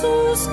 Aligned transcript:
Jesus 0.00 0.46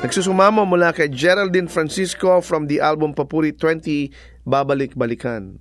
Nagsusumamo 0.00 0.64
mula 0.64 0.96
kay 0.96 1.12
Geraldine 1.12 1.68
Francisco 1.68 2.40
from 2.40 2.66
the 2.66 2.80
album 2.80 3.12
Papuri 3.12 3.52
20, 3.54 4.10
Babalik-Balikan. 4.42 5.60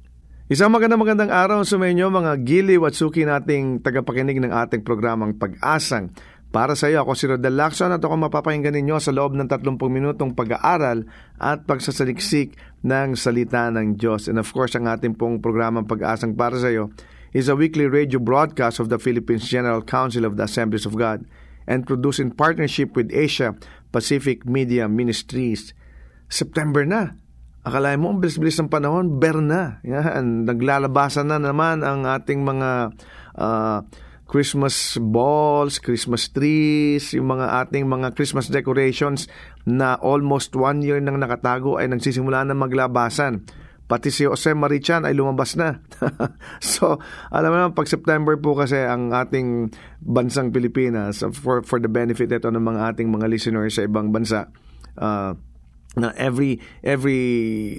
Isang 0.50 0.73
magandang 0.73 1.03
magandang 1.03 1.29
araw 1.29 1.61
sa 1.61 1.77
inyo 1.77 2.09
mga 2.09 2.41
giliw 2.41 2.81
at 2.88 2.97
suki 2.97 3.27
nating 3.27 3.85
tagapakinig 3.85 4.41
ng 4.41 4.50
ating 4.50 4.81
programang 4.81 5.38
Pag-asang 5.38 6.09
para 6.50 6.73
sa 6.73 6.89
iyo. 6.89 7.06
Ako 7.06 7.13
si 7.13 7.29
Rodel 7.29 7.53
Lacson 7.53 7.94
at 7.94 8.01
ako 8.01 8.15
mapapakinggan 8.25 8.73
ninyo 8.73 8.97
sa 8.97 9.13
loob 9.13 9.38
ng 9.38 9.45
30 9.45 9.77
minutong 9.77 10.33
pag-aaral 10.33 11.06
at 11.38 11.69
pagsasaliksik 11.69 12.57
ng 12.86 13.16
salita 13.16 13.68
ng 13.72 14.00
Diyos. 14.00 14.31
And 14.31 14.40
of 14.40 14.52
course, 14.56 14.76
ang 14.76 14.88
ating 14.88 15.20
pong 15.20 15.44
programang 15.44 15.88
Pag-asang 15.90 16.36
para 16.36 16.56
sa 16.56 16.72
iyo 16.72 16.92
is 17.36 17.52
a 17.52 17.56
weekly 17.56 17.86
radio 17.86 18.18
broadcast 18.18 18.81
of 18.81 18.90
the 18.90 18.98
Philippines 18.98 19.46
General 19.46 19.84
Council 19.86 20.26
of 20.26 20.40
the 20.40 20.46
Assemblies 20.48 20.88
of 20.88 20.98
God 20.98 21.28
and 21.70 21.86
produced 21.86 22.18
in 22.18 22.34
partnership 22.34 22.98
with 22.98 23.14
Asia 23.14 23.54
Pacific 23.94 24.46
Media 24.46 24.90
Ministries. 24.90 25.78
September 26.30 26.86
na. 26.86 27.18
Akala 27.66 27.94
mo, 28.00 28.16
ang 28.16 28.24
bilis-bilis 28.24 28.58
ng 28.62 28.72
panahon, 28.72 29.20
ber 29.20 29.38
na. 29.44 29.84
Yan, 29.86 30.48
naglalabasan 30.48 31.28
na 31.28 31.38
naman 31.38 31.84
ang 31.84 32.08
ating 32.08 32.42
mga 32.42 32.96
uh, 33.36 33.84
Christmas 34.30 34.96
balls, 35.02 35.81
Christmas 35.81 36.30
trees, 36.30 37.18
yung 37.18 37.34
mga 37.34 37.66
ating 37.66 37.90
mga 37.90 38.14
Christmas 38.14 38.46
decorations 38.46 39.26
na 39.67 40.00
almost 40.00 40.56
one 40.56 40.79
year 40.85 41.01
nang 41.03 41.19
nakatago 41.19 41.79
ay 41.79 41.91
nagsisimula 41.91 42.47
na 42.47 42.56
maglabasan. 42.56 43.44
Pati 43.89 44.13
si 44.13 44.21
Jose 44.29 44.53
Marichan 44.53 45.01
ay 45.01 45.17
lumabas 45.17 45.57
na. 45.57 45.81
so, 46.61 47.01
alam 47.33 47.50
mo 47.50 47.56
naman, 47.57 47.73
pag 47.73 47.89
September 47.89 48.38
po 48.38 48.53
kasi 48.53 48.77
ang 48.77 49.09
ating 49.09 49.73
bansang 49.97 50.53
Pilipinas, 50.53 51.25
for, 51.33 51.65
for 51.65 51.81
the 51.81 51.89
benefit 51.89 52.29
ito 52.29 52.53
ng 52.53 52.61
mga 52.61 52.94
ating 52.94 53.09
mga 53.09 53.25
listeners 53.25 53.73
sa 53.73 53.89
ibang 53.89 54.13
bansa, 54.13 54.53
uh, 55.01 55.33
na 55.97 56.13
every 56.21 56.61
every 56.85 57.21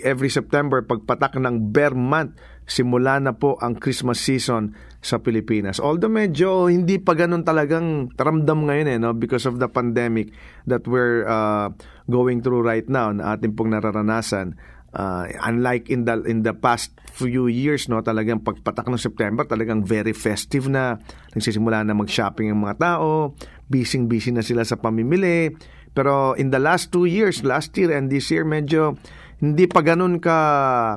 every 0.03 0.27
September 0.27 0.83
pagpatak 0.83 1.39
ng 1.39 1.71
bear 1.71 1.95
month 1.95 2.35
simula 2.69 3.19
na 3.19 3.35
po 3.35 3.59
ang 3.59 3.77
Christmas 3.77 4.23
season 4.23 4.77
sa 5.01 5.17
Pilipinas. 5.19 5.81
Although 5.81 6.13
medyo 6.13 6.69
hindi 6.69 7.01
pa 7.01 7.17
ganun 7.17 7.41
talagang 7.43 8.13
ramdam 8.15 8.69
ngayon 8.69 8.89
eh, 8.89 8.99
no? 9.01 9.17
because 9.17 9.49
of 9.49 9.57
the 9.57 9.67
pandemic 9.67 10.31
that 10.69 10.85
we're 10.85 11.25
uh, 11.25 11.73
going 12.07 12.45
through 12.45 12.61
right 12.61 12.87
now 12.87 13.09
na 13.09 13.35
ating 13.35 13.57
pong 13.57 13.73
nararanasan. 13.73 14.61
Uh, 14.91 15.31
unlike 15.47 15.87
in 15.87 16.03
the 16.03 16.19
in 16.27 16.43
the 16.43 16.51
past 16.51 16.91
few 17.15 17.47
years 17.47 17.87
no 17.87 18.03
talagang 18.03 18.43
pagpatak 18.43 18.91
ng 18.91 18.99
September 18.99 19.47
talagang 19.47 19.87
very 19.87 20.11
festive 20.11 20.67
na 20.67 20.99
nagsisimula 21.31 21.87
na 21.87 21.95
mag-shopping 21.95 22.51
ang 22.51 22.67
mga 22.67 22.99
tao 22.99 23.31
busy 23.71 24.03
busy 24.11 24.35
na 24.35 24.43
sila 24.43 24.67
sa 24.67 24.75
pamimili 24.83 25.55
pero 25.95 26.35
in 26.35 26.51
the 26.51 26.59
last 26.59 26.91
two 26.91 27.07
years 27.07 27.47
last 27.47 27.71
year 27.79 27.95
and 27.95 28.11
this 28.11 28.35
year 28.35 28.43
medyo 28.43 28.99
hindi 29.41 29.65
pa 29.65 29.81
ganun 29.81 30.21
ka 30.21 30.39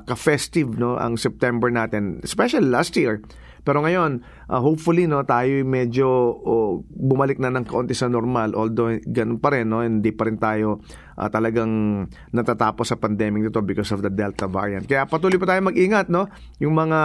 ka-festive 0.04 0.76
no 0.76 1.00
ang 1.00 1.16
September 1.16 1.72
natin, 1.72 2.20
especially 2.22 2.68
last 2.68 2.94
year. 3.00 3.24
Pero 3.64 3.80
ngayon, 3.80 4.20
uh, 4.52 4.60
hopefully 4.60 5.08
no 5.08 5.24
tayo 5.24 5.64
medyo 5.64 6.08
oh, 6.36 6.84
bumalik 6.92 7.40
na 7.40 7.48
ng 7.48 7.64
kaunti 7.64 7.96
sa 7.96 8.12
normal 8.12 8.52
although 8.60 8.92
ganun 9.08 9.40
pa 9.40 9.56
rin 9.56 9.72
no 9.72 9.80
hindi 9.80 10.12
pa 10.12 10.28
rin 10.28 10.36
tayo 10.36 10.84
uh, 11.16 11.32
talagang 11.32 12.04
natatapos 12.36 12.92
sa 12.92 13.00
pandemic 13.00 13.48
nito 13.48 13.64
because 13.64 13.96
of 13.96 14.04
the 14.04 14.12
Delta 14.12 14.52
variant. 14.52 14.84
Kaya 14.84 15.08
patuloy 15.08 15.40
pa 15.40 15.56
tayo 15.56 15.64
mag-ingat 15.64 16.12
no. 16.12 16.28
Yung 16.60 16.76
mga 16.76 17.00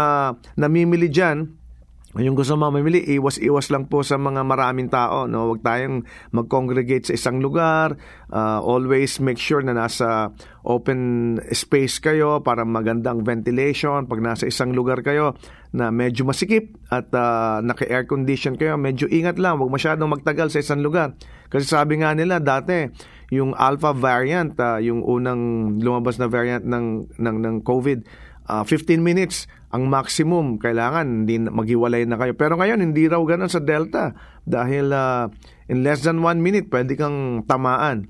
namimili 0.59 1.07
diyan 1.07 1.47
yung 2.17 2.33
gusto 2.33 2.57
mamimili, 2.57 3.05
iwas-iwas 3.05 3.69
lang 3.69 3.85
po 3.85 4.01
sa 4.01 4.17
mga 4.17 4.41
maraming 4.41 4.89
tao. 4.89 5.29
No? 5.29 5.53
Huwag 5.53 5.61
tayong 5.61 6.09
mag-congregate 6.33 7.05
sa 7.05 7.13
isang 7.13 7.45
lugar. 7.45 8.01
Uh, 8.33 8.65
always 8.65 9.21
make 9.21 9.37
sure 9.37 9.61
na 9.61 9.77
nasa 9.77 10.33
open 10.65 11.37
space 11.53 12.01
kayo 12.01 12.41
para 12.41 12.65
magandang 12.65 13.29
ventilation. 13.29 14.09
Pag 14.09 14.25
nasa 14.25 14.49
isang 14.49 14.73
lugar 14.73 15.05
kayo 15.05 15.37
na 15.77 15.93
medyo 15.93 16.25
masikip 16.25 16.81
at 16.89 17.13
uh, 17.13 17.61
naka-air 17.61 18.09
condition 18.09 18.57
kayo, 18.57 18.81
medyo 18.81 19.05
ingat 19.13 19.37
lang. 19.37 19.61
Huwag 19.61 19.69
masyadong 19.69 20.09
magtagal 20.09 20.49
sa 20.49 20.65
isang 20.65 20.81
lugar. 20.81 21.13
Kasi 21.53 21.69
sabi 21.69 22.01
nga 22.01 22.17
nila 22.17 22.41
dati, 22.41 22.89
yung 23.29 23.53
alpha 23.53 23.93
variant, 23.93 24.57
uh, 24.57 24.81
yung 24.81 25.05
unang 25.05 25.77
lumabas 25.85 26.17
na 26.17 26.33
variant 26.33 26.65
ng, 26.65 27.13
ng, 27.21 27.37
ng 27.45 27.57
COVID, 27.61 28.09
uh, 28.49 28.65
15 28.65 28.99
minutes 28.99 29.47
ang 29.69 29.87
maximum 29.93 30.57
kailangan 30.57 31.05
hindi 31.05 31.37
maghiwalay 31.37 32.09
na 32.09 32.17
kayo. 32.17 32.33
Pero 32.33 32.57
ngayon 32.57 32.81
hindi 32.81 33.05
raw 33.05 33.21
ganun 33.21 33.53
sa 33.53 33.61
Delta. 33.61 34.17
Dahil 34.49 34.89
uh, 34.91 35.29
in 35.69 35.85
less 35.85 36.01
than 36.03 36.25
1 36.25 36.41
minute 36.41 36.73
pwede 36.73 36.97
kang 36.97 37.45
tamaan 37.45 38.09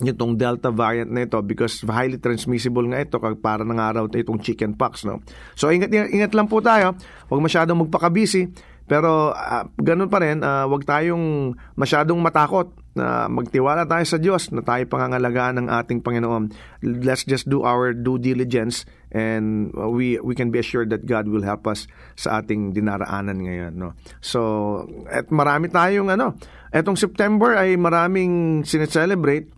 itong 0.00 0.36
Delta 0.36 0.68
variant 0.68 1.08
na 1.08 1.24
ito 1.24 1.40
because 1.40 1.80
highly 1.88 2.20
transmissible 2.20 2.84
nga 2.92 3.00
ito 3.00 3.16
para 3.40 3.64
ng 3.64 3.80
araw 3.80 4.04
itong 4.12 4.40
chicken 4.44 4.76
pox 4.76 5.08
no? 5.08 5.24
So 5.56 5.72
ingat 5.72 5.92
ingat 5.92 6.32
lang 6.32 6.48
po 6.48 6.64
tayo. 6.64 6.96
Huwag 7.28 7.44
masyadong 7.44 7.88
magpakabisi. 7.88 8.48
Pero 8.86 9.34
uh, 9.34 9.64
ganun 9.76 10.08
pa 10.08 10.22
rin 10.22 10.40
uh, 10.40 10.64
huwag 10.70 10.86
tayong 10.86 11.56
masyadong 11.74 12.22
matakot 12.22 12.72
na 12.96 13.28
magtiwala 13.28 13.84
tayo 13.84 14.02
sa 14.08 14.16
Diyos 14.16 14.48
na 14.50 14.64
tayo 14.64 14.82
pangangalagaan 14.88 15.60
ng 15.60 15.68
ating 15.68 16.00
Panginoon. 16.00 16.50
Let's 16.80 17.28
just 17.28 17.46
do 17.46 17.62
our 17.62 17.92
due 17.92 18.16
diligence 18.16 18.88
and 19.12 19.70
we 19.76 20.16
we 20.24 20.32
can 20.32 20.48
be 20.48 20.58
assured 20.58 20.88
that 20.90 21.04
God 21.04 21.28
will 21.28 21.44
help 21.44 21.68
us 21.68 21.84
sa 22.16 22.40
ating 22.40 22.72
dinaraanan 22.72 23.44
ngayon 23.44 23.72
no. 23.76 23.92
So 24.24 24.88
at 25.12 25.28
marami 25.28 25.68
tayong 25.68 26.08
ano, 26.08 26.40
etong 26.72 26.96
September 26.96 27.52
ay 27.52 27.76
maraming 27.76 28.64
sineselebrate 28.64 29.52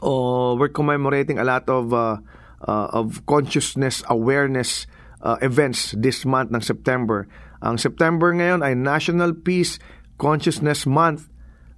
o 0.00 0.56
we're 0.56 0.72
commemorating 0.72 1.36
a 1.36 1.46
lot 1.46 1.68
of 1.68 1.92
uh, 1.92 2.18
uh, 2.64 2.88
of 2.96 3.22
consciousness 3.28 4.00
awareness 4.08 4.88
uh, 5.20 5.36
events 5.44 5.92
this 6.00 6.24
month 6.24 6.48
ng 6.48 6.64
September. 6.64 7.28
Ang 7.64 7.76
September 7.76 8.32
ngayon 8.32 8.64
ay 8.64 8.72
National 8.72 9.36
Peace 9.36 9.76
Consciousness 10.16 10.88
Month 10.88 11.28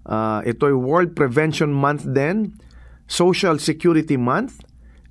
Uh, 0.06 0.40
ito 0.46 0.70
ay 0.70 0.76
World 0.76 1.18
Prevention 1.18 1.74
Month 1.74 2.06
din, 2.06 2.54
Social 3.10 3.58
Security 3.58 4.14
Month, 4.14 4.62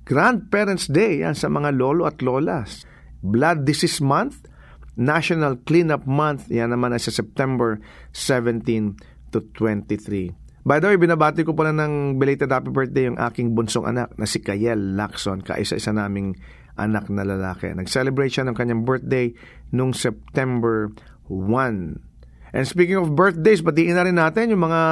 Grandparents 0.08 0.88
Day 0.88 1.20
yan 1.20 1.36
sa 1.36 1.52
mga 1.52 1.76
lolo 1.76 2.08
at 2.08 2.24
lolas, 2.24 2.88
Blood 3.20 3.68
Disease 3.68 4.00
Month, 4.00 4.48
National 4.96 5.60
Cleanup 5.68 6.08
Month, 6.08 6.48
yan 6.48 6.72
naman 6.72 6.96
ay 6.96 7.02
sa 7.02 7.12
September 7.12 7.76
17 8.16 8.96
to 9.36 9.44
23. 9.52 10.32
By 10.66 10.82
the 10.82 10.90
way, 10.90 10.98
binabati 10.98 11.46
ko 11.46 11.54
pala 11.54 11.70
ng 11.70 12.18
belated 12.18 12.50
happy 12.50 12.74
birthday 12.74 13.06
yung 13.06 13.20
aking 13.20 13.54
bunsong 13.54 13.86
anak 13.86 14.10
na 14.18 14.26
si 14.26 14.42
Kayel 14.42 14.98
Lacson, 14.98 15.44
kaisa-isa 15.44 15.94
naming 15.94 16.34
anak 16.74 17.06
na 17.12 17.22
lalaki. 17.22 17.70
Nag-celebrate 17.70 18.32
siya 18.34 18.48
ng 18.48 18.56
kanyang 18.56 18.82
birthday 18.82 19.30
nung 19.70 19.94
September 19.94 20.90
1. 21.28 22.15
And 22.54 22.66
speaking 22.66 22.96
of 22.96 23.14
birthdays, 23.14 23.62
batiin 23.62 23.94
na 23.98 24.06
rin 24.06 24.18
natin 24.18 24.54
yung 24.54 24.66
mga 24.66 24.82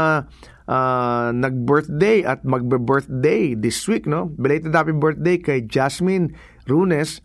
uh, 0.69 1.29
nag-birthday 1.33 2.25
at 2.25 2.43
magbe-birthday 2.43 3.55
this 3.55 3.87
week, 3.87 4.07
no? 4.07 4.33
Belated 4.35 4.75
happy 4.75 4.93
birthday 4.93 5.39
kay 5.39 5.63
Jasmine 5.63 6.35
Runes, 6.67 7.21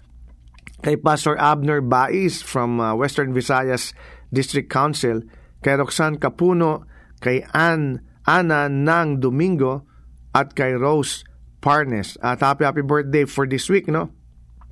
kay 0.83 0.95
Pastor 0.95 1.35
Abner 1.39 1.81
Bais 1.81 2.43
from 2.43 2.79
uh, 2.79 2.95
Western 2.95 3.33
Visayas 3.33 3.93
District 4.31 4.69
Council, 4.69 5.25
kay 5.63 5.75
Roxanne 5.75 6.19
Capuno, 6.21 6.85
kay 7.19 7.43
Ann 7.53 8.05
Ana 8.27 8.69
Nang 8.69 9.19
Domingo, 9.19 9.83
at 10.35 10.53
kay 10.53 10.77
Rose 10.77 11.25
Parnes. 11.59 12.15
At 12.21 12.39
happy 12.39 12.63
happy 12.63 12.85
birthday 12.85 13.25
for 13.25 13.49
this 13.49 13.67
week, 13.67 13.89
no? 13.89 14.13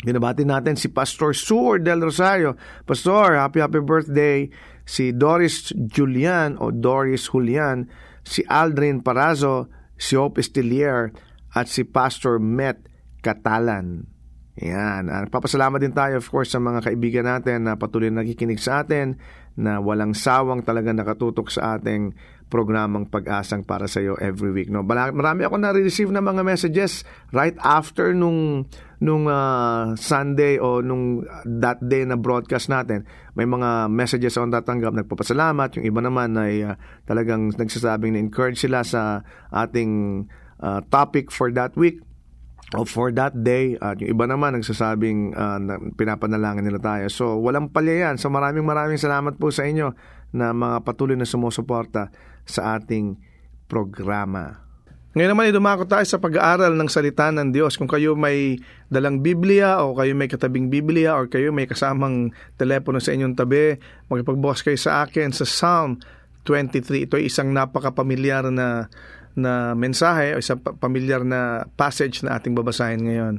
Binabati 0.06 0.46
natin 0.46 0.78
si 0.78 0.94
Pastor 0.94 1.34
Sur 1.34 1.82
del 1.82 2.06
Rosario. 2.06 2.54
Pastor, 2.86 3.34
happy 3.34 3.60
happy 3.60 3.82
birthday 3.82 4.46
si 4.88 5.12
Doris 5.12 5.76
Julian 5.76 6.56
o 6.64 6.72
Doris 6.72 7.28
Julian, 7.28 7.92
si 8.24 8.42
Aldrin 8.48 9.04
Parazo, 9.04 9.68
si 10.00 10.16
Hope 10.16 10.40
Estilier, 10.40 11.12
at 11.52 11.68
si 11.68 11.84
Pastor 11.84 12.40
Met 12.40 12.88
Katalan. 13.20 14.08
Yan. 14.58 15.30
Papasalamat 15.30 15.78
din 15.78 15.94
tayo 15.94 16.18
of 16.18 16.26
course 16.32 16.50
sa 16.50 16.58
mga 16.58 16.82
kaibigan 16.90 17.30
natin 17.30 17.70
na 17.70 17.78
patuloy 17.78 18.10
na 18.10 18.26
nakikinig 18.26 18.58
sa 18.58 18.82
atin 18.82 19.20
na 19.54 19.78
walang 19.78 20.18
sawang 20.18 20.66
talaga 20.66 20.90
nakatutok 20.90 21.54
sa 21.54 21.78
ating 21.78 22.18
programang 22.48 23.12
pag-asang 23.12 23.64
para 23.68 23.86
sa 23.92 24.00
iyo 24.00 24.16
every 24.24 24.52
week. 24.56 24.72
No, 24.72 24.84
marami 24.84 25.44
ako 25.44 25.56
na-receive 25.60 26.12
na 26.12 26.24
mga 26.24 26.44
messages 26.48 27.04
right 27.36 27.56
after 27.60 28.16
nung 28.16 28.68
nung 28.98 29.30
uh, 29.30 29.94
Sunday 30.00 30.58
o 30.58 30.82
nung 30.82 31.22
that 31.46 31.78
day 31.84 32.08
na 32.08 32.18
broadcast 32.18 32.72
natin. 32.72 33.06
May 33.38 33.46
mga 33.46 33.92
messages 33.92 34.40
ako 34.40 34.50
tatanggap, 34.50 34.96
nagpapasalamat. 34.96 35.78
Yung 35.78 35.86
iba 35.86 36.00
naman 36.02 36.34
ay 36.40 36.66
uh, 36.66 36.76
talagang 37.06 37.54
nagsasabing 37.54 38.16
na 38.16 38.24
encourage 38.24 38.64
sila 38.64 38.82
sa 38.82 39.22
ating 39.54 40.26
uh, 40.64 40.82
topic 40.90 41.30
for 41.30 41.54
that 41.54 41.76
week 41.78 42.02
o 42.76 42.84
for 42.84 43.16
that 43.16 43.32
day 43.48 43.80
at 43.80 43.96
yung 44.04 44.12
iba 44.12 44.28
naman 44.28 44.60
nagsasabing 44.60 45.32
uh, 45.32 45.56
na 45.56 45.80
pinapanalangin 45.96 46.68
nila 46.68 46.82
tayo. 46.84 47.06
So 47.08 47.40
walang 47.40 47.72
palya 47.72 48.10
yan. 48.10 48.16
So 48.20 48.28
maraming 48.28 48.68
maraming 48.68 49.00
salamat 49.00 49.40
po 49.40 49.54
sa 49.56 49.64
inyo 49.64 49.96
na 50.36 50.52
mga 50.52 50.84
patuloy 50.84 51.16
na 51.16 51.24
sumusuporta 51.24 52.12
sa 52.48 52.80
ating 52.80 53.20
programa. 53.68 54.64
Ngayon 55.18 55.34
naman 55.34 55.50
idumako 55.50 55.90
tayo 55.90 56.06
sa 56.06 56.22
pag-aaral 56.22 56.78
ng 56.78 56.90
salita 56.94 57.34
ng 57.34 57.50
Diyos. 57.50 57.74
Kung 57.74 57.90
kayo 57.90 58.14
may 58.14 58.62
dalang 58.86 59.26
Biblia 59.26 59.82
o 59.82 59.98
kayo 59.98 60.14
may 60.14 60.30
katabing 60.30 60.70
Biblia 60.70 61.18
o 61.18 61.26
kayo 61.26 61.50
may 61.50 61.66
kasamang 61.66 62.30
telepono 62.54 63.02
sa 63.02 63.18
inyong 63.18 63.34
tabi, 63.34 63.82
magpagbukas 64.14 64.62
kayo 64.62 64.78
sa 64.78 65.02
akin 65.02 65.34
sa 65.34 65.42
Psalm 65.42 65.98
23. 66.46 67.10
Ito 67.10 67.18
ay 67.18 67.34
isang 67.34 67.50
napakapamilyar 67.50 68.54
na 68.54 68.88
na 69.38 69.78
mensahe 69.78 70.34
o 70.34 70.42
isang 70.42 70.62
pa- 70.62 70.74
pamilyar 70.74 71.22
na 71.22 71.66
passage 71.78 72.26
na 72.26 72.38
ating 72.38 72.58
babasahin 72.58 73.06
ngayon. 73.06 73.36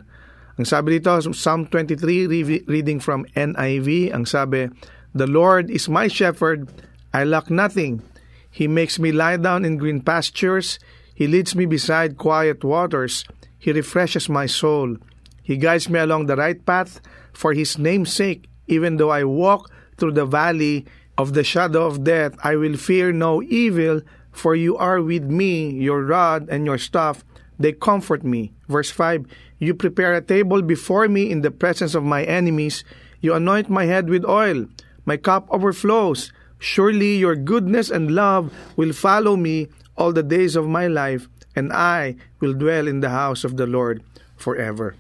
Ang 0.59 0.67
sabi 0.67 0.99
dito, 0.99 1.15
Psalm 1.31 1.71
23, 1.71 2.27
re- 2.27 2.67
reading 2.67 2.99
from 2.99 3.23
NIV, 3.39 4.11
ang 4.11 4.27
sabi, 4.27 4.67
The 5.15 5.31
Lord 5.31 5.71
is 5.71 5.87
my 5.87 6.11
shepherd, 6.11 6.71
I 7.15 7.23
lack 7.23 7.51
nothing. 7.51 8.03
He 8.51 8.69
makes 8.69 8.99
me 8.99 9.13
lie 9.13 9.37
down 9.37 9.65
in 9.65 9.77
green 9.77 10.01
pastures. 10.01 10.79
He 11.15 11.27
leads 11.27 11.55
me 11.55 11.67
beside 11.67 12.19
quiet 12.19 12.65
waters. 12.65 13.25
He 13.59 13.73
refreshes 13.73 14.29
my 14.29 14.47
soul. 14.47 14.97
He 15.43 15.57
guides 15.57 15.89
me 15.89 15.99
along 15.99 16.27
the 16.27 16.37
right 16.37 16.65
path 16.65 17.01
for 17.33 17.53
his 17.53 17.79
name's 17.79 18.13
sake. 18.13 18.49
Even 18.67 18.97
though 18.97 19.11
I 19.11 19.25
walk 19.25 19.71
through 19.97 20.13
the 20.13 20.27
valley 20.27 20.87
of 21.17 21.35
the 21.35 21.43
shadow 21.43 21.87
of 21.87 22.05
death, 22.05 22.35
I 22.45 22.57
will 22.57 22.77
fear 22.77 23.13
no 23.13 23.43
evil, 23.43 24.03
for 24.31 24.55
you 24.55 24.77
are 24.77 25.03
with 25.03 25.25
me, 25.25 25.71
your 25.71 26.05
rod 26.05 26.49
and 26.49 26.65
your 26.65 26.79
staff, 26.79 27.25
they 27.59 27.73
comfort 27.73 28.23
me. 28.23 28.53
Verse 28.69 28.91
5 28.91 29.27
You 29.59 29.75
prepare 29.75 30.15
a 30.15 30.23
table 30.23 30.63
before 30.63 31.09
me 31.09 31.31
in 31.31 31.43
the 31.43 31.51
presence 31.51 31.95
of 31.95 32.05
my 32.05 32.23
enemies. 32.23 32.85
You 33.21 33.35
anoint 33.35 33.69
my 33.69 33.87
head 33.87 34.09
with 34.09 34.25
oil. 34.25 34.67
My 35.05 35.17
cup 35.17 35.49
overflows. 35.51 36.33
Surely 36.59 37.19
your 37.19 37.39
goodness 37.39 37.91
and 37.91 38.11
love 38.11 38.51
will 38.75 38.93
follow 38.93 39.39
me 39.39 39.71
all 39.99 40.15
the 40.15 40.27
days 40.27 40.55
of 40.55 40.67
my 40.67 40.87
life, 40.87 41.27
and 41.55 41.71
I 41.75 42.19
will 42.39 42.55
dwell 42.55 42.87
in 42.87 43.03
the 43.03 43.11
house 43.11 43.43
of 43.43 43.59
the 43.59 43.67
Lord 43.67 44.03
forever. 44.39 44.95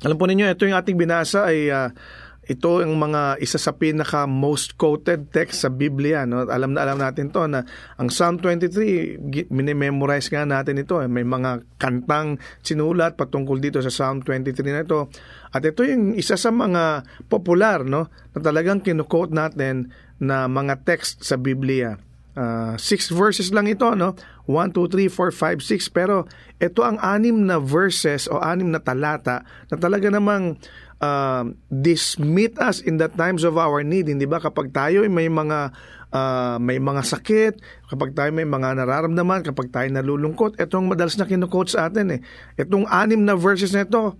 Alam 0.00 0.16
po 0.16 0.24
ninyo, 0.26 0.48
ito 0.50 0.64
yung 0.64 0.78
ating 0.78 0.96
binasa 0.96 1.50
ay 1.50 1.68
ah, 1.68 1.92
ito 2.50 2.82
ang 2.82 2.98
mga 2.98 3.38
isa 3.38 3.62
sa 3.62 3.78
pinaka 3.78 4.26
most 4.26 4.74
quoted 4.74 5.30
text 5.30 5.62
sa 5.62 5.70
Biblia 5.70 6.26
no 6.26 6.50
alam 6.50 6.74
na 6.74 6.82
alam 6.82 6.98
natin 6.98 7.30
to 7.30 7.46
na 7.46 7.62
ang 7.94 8.10
Psalm 8.10 8.42
23 8.42 9.22
gi- 9.30 9.46
minimemorize 9.54 10.26
nga 10.34 10.42
natin 10.42 10.82
ito 10.82 10.98
eh. 10.98 11.06
may 11.06 11.22
mga 11.22 11.62
kantang 11.78 12.42
sinulat 12.66 13.14
patungkol 13.14 13.62
dito 13.62 13.78
sa 13.78 13.94
Psalm 13.94 14.26
23 14.26 14.66
na 14.66 14.82
ito 14.82 15.06
at 15.50 15.62
ito 15.66 15.82
yung 15.82 16.14
isa 16.14 16.38
sa 16.38 16.54
mga 16.54 17.06
popular 17.26 17.82
no 17.82 18.06
na 18.34 18.38
talagang 18.38 18.82
kinukote 18.82 19.34
natin 19.34 19.90
na 20.22 20.46
mga 20.46 20.86
text 20.86 21.26
sa 21.26 21.34
Biblia 21.34 21.98
Uh, 22.30 22.78
six 22.78 23.10
verses 23.10 23.50
lang 23.50 23.66
ito, 23.66 23.90
no? 23.98 24.14
1, 24.46 24.72
2, 24.72 24.86
3, 24.86 25.10
4, 25.10 25.34
5, 25.34 25.60
6. 25.60 25.90
Pero 25.90 26.30
ito 26.62 26.86
ang 26.86 26.94
anim 27.02 27.34
na 27.34 27.58
verses 27.58 28.30
o 28.30 28.38
anim 28.38 28.70
na 28.70 28.78
talata 28.78 29.42
na 29.66 29.76
talaga 29.76 30.06
namang 30.14 30.54
uh, 31.02 31.44
this 31.68 32.22
meet 32.22 32.54
us 32.62 32.78
in 32.86 33.02
the 33.02 33.10
times 33.10 33.42
of 33.42 33.58
our 33.58 33.82
need. 33.82 34.06
Hindi 34.06 34.30
ba? 34.30 34.38
Kapag 34.38 34.70
tayo 34.70 35.02
ay 35.02 35.10
may 35.10 35.26
mga 35.26 35.74
uh, 36.14 36.56
may 36.62 36.78
mga 36.78 37.02
sakit, 37.02 37.58
kapag 37.90 38.14
tayo 38.14 38.30
may 38.30 38.46
mga 38.46 38.78
nararamdaman, 38.78 39.42
kapag 39.42 39.74
tayo 39.74 39.90
nalulungkot, 39.90 40.54
ito 40.54 40.78
ang 40.78 40.86
madalas 40.86 41.18
na 41.18 41.26
kinukote 41.26 41.74
sa 41.74 41.90
atin 41.90 42.14
eh. 42.14 42.20
Itong 42.54 42.86
anim 42.86 43.26
na 43.26 43.34
verses 43.34 43.74
na 43.74 43.82
ito, 43.82 44.14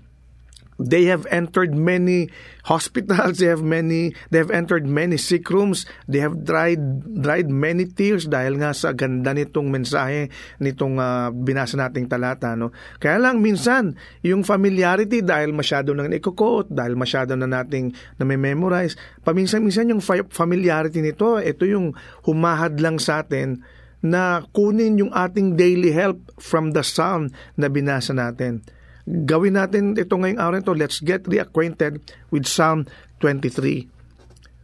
they 0.80 1.04
have 1.12 1.28
entered 1.28 1.76
many 1.76 2.32
hospitals 2.64 3.37
they 3.40 3.49
have 3.52 3.60
many 3.60 4.16
they 4.32 4.40
have 4.40 4.49
entered 4.49 4.88
many 4.88 5.20
sick 5.20 5.44
rooms 5.52 5.84
they 6.08 6.20
have 6.20 6.40
dried 6.44 6.80
dried 7.20 7.52
many 7.52 7.84
tears 7.84 8.25
dahil 8.25 8.56
nga 8.56 8.72
sa 8.72 8.96
ganda 8.96 9.37
nitong 9.37 9.68
mensahe 9.68 10.32
nitong 10.56 10.96
uh, 10.96 11.28
binasa 11.32 11.76
nating 11.76 12.08
talata 12.08 12.56
no? 12.56 12.72
Kaya 12.96 13.20
lang 13.20 13.44
minsan 13.44 13.96
yung 14.25 14.40
familiarity 14.40 15.20
dahil 15.20 15.52
masyado 15.52 15.92
nang 15.92 16.08
iko-quote 16.08 16.72
dahil 16.72 16.96
masyado 16.96 17.37
na 17.37 17.44
nating 17.44 17.92
na 18.16 18.25
may 18.25 18.40
memorize 18.40 18.96
paminsan-minsan 19.20 19.92
yung 19.92 20.00
fa- 20.00 20.28
familiarity 20.32 21.04
nito 21.04 21.37
ito 21.37 21.68
yung 21.68 21.92
humahad 22.25 22.80
lang 22.80 22.96
sa 22.96 23.20
atin 23.20 23.60
na 24.00 24.49
kunin 24.56 24.96
yung 24.96 25.12
ating 25.12 25.60
daily 25.60 25.92
help 25.92 26.16
from 26.40 26.72
the 26.72 26.80
psalm 26.80 27.28
na 27.60 27.68
binasa 27.68 28.16
natin 28.16 28.64
gawin 29.07 29.57
natin 29.57 29.97
ito 29.97 30.12
ngayong 30.16 30.40
araw 30.40 30.59
ito. 30.61 30.75
Let's 30.76 31.00
get 31.00 31.25
reacquainted 31.25 32.00
with 32.28 32.45
Psalm 32.45 32.85
23. 33.23 33.88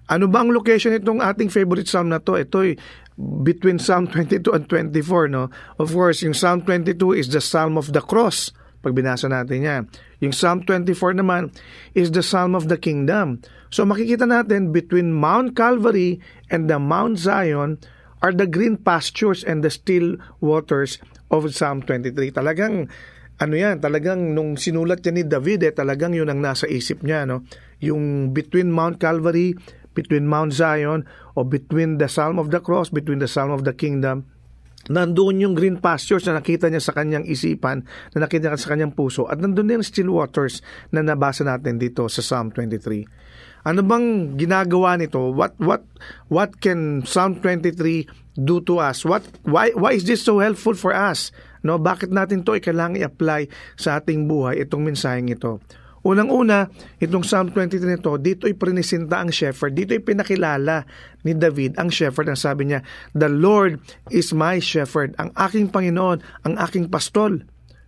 Ano 0.06 0.30
ba 0.30 0.46
ang 0.46 0.54
location 0.54 0.94
itong 0.94 1.18
ating 1.18 1.50
favorite 1.50 1.90
psalm 1.90 2.14
na 2.14 2.22
to? 2.22 2.38
Ito 2.38 2.62
ay 2.62 2.78
between 3.16 3.80
Psalm 3.80 4.06
22 4.12 4.52
and 4.52 4.64
24. 4.68 5.32
No? 5.32 5.48
Of 5.80 5.90
course, 5.90 6.22
yung 6.22 6.36
Psalm 6.36 6.62
22 6.62 7.16
is 7.16 7.32
the 7.32 7.42
Psalm 7.42 7.80
of 7.80 7.90
the 7.90 8.04
Cross. 8.04 8.52
Pag 8.84 8.94
binasa 8.94 9.26
natin 9.26 9.66
yan. 9.66 9.82
Yung 10.22 10.30
Psalm 10.30 10.62
24 10.62 11.18
naman 11.18 11.50
is 11.98 12.14
the 12.14 12.22
Psalm 12.22 12.54
of 12.54 12.70
the 12.70 12.78
Kingdom. 12.78 13.42
So 13.74 13.82
makikita 13.82 14.30
natin 14.30 14.70
between 14.70 15.10
Mount 15.10 15.58
Calvary 15.58 16.22
and 16.54 16.70
the 16.70 16.78
Mount 16.78 17.18
Zion 17.18 17.82
are 18.22 18.30
the 18.30 18.46
green 18.46 18.78
pastures 18.78 19.42
and 19.42 19.66
the 19.66 19.72
still 19.74 20.14
waters 20.38 21.02
of 21.34 21.50
Psalm 21.50 21.82
23. 21.82 22.30
Talagang 22.30 22.86
ano 23.36 23.54
yan, 23.54 23.84
talagang 23.84 24.32
nung 24.32 24.56
sinulat 24.56 25.04
niya 25.04 25.12
ni 25.12 25.24
David, 25.28 25.60
eh, 25.68 25.72
talagang 25.72 26.16
yun 26.16 26.32
ang 26.32 26.40
nasa 26.40 26.64
isip 26.64 27.04
niya, 27.04 27.28
no? 27.28 27.44
Yung 27.84 28.32
between 28.32 28.72
Mount 28.72 28.96
Calvary, 28.96 29.52
between 29.92 30.24
Mount 30.24 30.56
Zion, 30.56 31.04
o 31.36 31.44
between 31.44 32.00
the 32.00 32.08
Psalm 32.08 32.40
of 32.40 32.48
the 32.48 32.64
Cross, 32.64 32.92
between 32.96 33.20
the 33.20 33.28
Psalm 33.28 33.52
of 33.52 33.68
the 33.68 33.76
Kingdom, 33.76 34.24
nandoon 34.88 35.42
yung 35.42 35.54
green 35.58 35.76
pastures 35.82 36.24
na 36.24 36.40
nakita 36.40 36.70
niya 36.72 36.80
sa 36.80 36.96
kanyang 36.96 37.28
isipan, 37.28 37.84
na 38.16 38.24
nakita 38.24 38.48
niya 38.48 38.60
sa 38.60 38.72
kanyang 38.72 38.96
puso, 38.96 39.28
at 39.28 39.36
nandoon 39.36 39.68
din 39.68 39.84
still 39.84 40.16
waters 40.16 40.64
na 40.88 41.04
nabasa 41.04 41.44
natin 41.44 41.76
dito 41.76 42.08
sa 42.08 42.24
Psalm 42.24 42.54
23. 42.56 43.26
Ano 43.66 43.82
bang 43.82 44.38
ginagawa 44.38 44.94
nito? 44.94 45.34
What 45.34 45.58
what 45.58 45.82
what 46.30 46.62
can 46.62 47.02
Psalm 47.02 47.42
23 47.42 48.06
do 48.38 48.62
to 48.62 48.78
us? 48.78 49.02
What 49.02 49.26
why 49.42 49.74
why 49.74 49.98
is 49.98 50.06
this 50.06 50.22
so 50.22 50.38
helpful 50.38 50.78
for 50.78 50.94
us? 50.94 51.34
No, 51.66 51.82
bakit 51.82 52.14
natin 52.14 52.46
'to 52.46 52.54
kailangan 52.62 52.94
i-apply 52.94 53.50
sa 53.74 53.98
ating 53.98 54.30
buhay 54.30 54.62
itong 54.62 54.86
mensaheng 54.86 55.26
ito? 55.26 55.58
Unang-una, 56.06 56.70
itong 57.02 57.26
Psalm 57.26 57.50
23 57.50 57.98
nito, 57.98 58.14
dito 58.14 58.46
ay 58.46 58.54
prinisinta 58.54 59.18
ang 59.18 59.34
shepherd. 59.34 59.74
Dito 59.74 59.90
ay 59.90 59.98
pinakilala 59.98 60.86
ni 61.26 61.34
David 61.34 61.74
ang 61.82 61.90
shepherd. 61.90 62.30
Ang 62.30 62.38
sabi 62.38 62.70
niya, 62.70 62.86
The 63.18 63.26
Lord 63.26 63.82
is 64.14 64.30
my 64.30 64.62
shepherd. 64.62 65.18
Ang 65.18 65.34
aking 65.34 65.74
Panginoon, 65.74 66.22
ang 66.46 66.54
aking 66.62 66.94
pastol. 66.94 67.42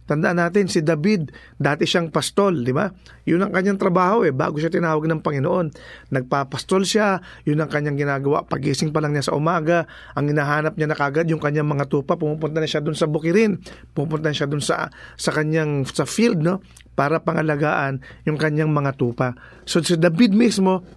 Tandaan 0.09 0.41
natin, 0.41 0.73
si 0.73 0.81
David, 0.81 1.37
dati 1.61 1.85
siyang 1.85 2.09
pastol, 2.09 2.65
di 2.65 2.73
ba? 2.73 2.89
Yun 3.29 3.45
ang 3.45 3.53
kanyang 3.53 3.77
trabaho 3.77 4.25
eh, 4.25 4.33
bago 4.33 4.57
siya 4.57 4.73
tinawag 4.73 5.05
ng 5.05 5.21
Panginoon. 5.21 5.67
Nagpapastol 6.09 6.89
siya, 6.89 7.21
yun 7.45 7.61
ang 7.61 7.69
kanyang 7.69 8.01
ginagawa. 8.01 8.49
Pagising 8.49 8.89
pa 8.89 9.05
lang 9.05 9.13
niya 9.13 9.29
sa 9.29 9.37
umaga, 9.37 9.85
ang 10.17 10.33
hinahanap 10.33 10.81
niya 10.81 10.89
na 10.89 10.97
kagad 10.97 11.29
yung 11.29 11.45
kanyang 11.45 11.69
mga 11.69 11.93
tupa, 11.93 12.17
pumupunta 12.17 12.57
na 12.57 12.65
siya 12.65 12.81
dun 12.81 12.97
sa 12.97 13.05
bukirin, 13.05 13.61
pumupunta 13.93 14.33
na 14.33 14.37
siya 14.37 14.49
dun 14.49 14.65
sa, 14.65 14.89
sa 15.21 15.31
kanyang, 15.37 15.85
sa 15.85 16.09
field, 16.09 16.41
no? 16.41 16.65
Para 16.97 17.21
pangalagaan 17.21 18.01
yung 18.25 18.41
kanyang 18.41 18.73
mga 18.73 18.97
tupa. 18.97 19.37
So 19.69 19.85
si 19.85 20.01
David 20.01 20.33
mismo, 20.33 20.89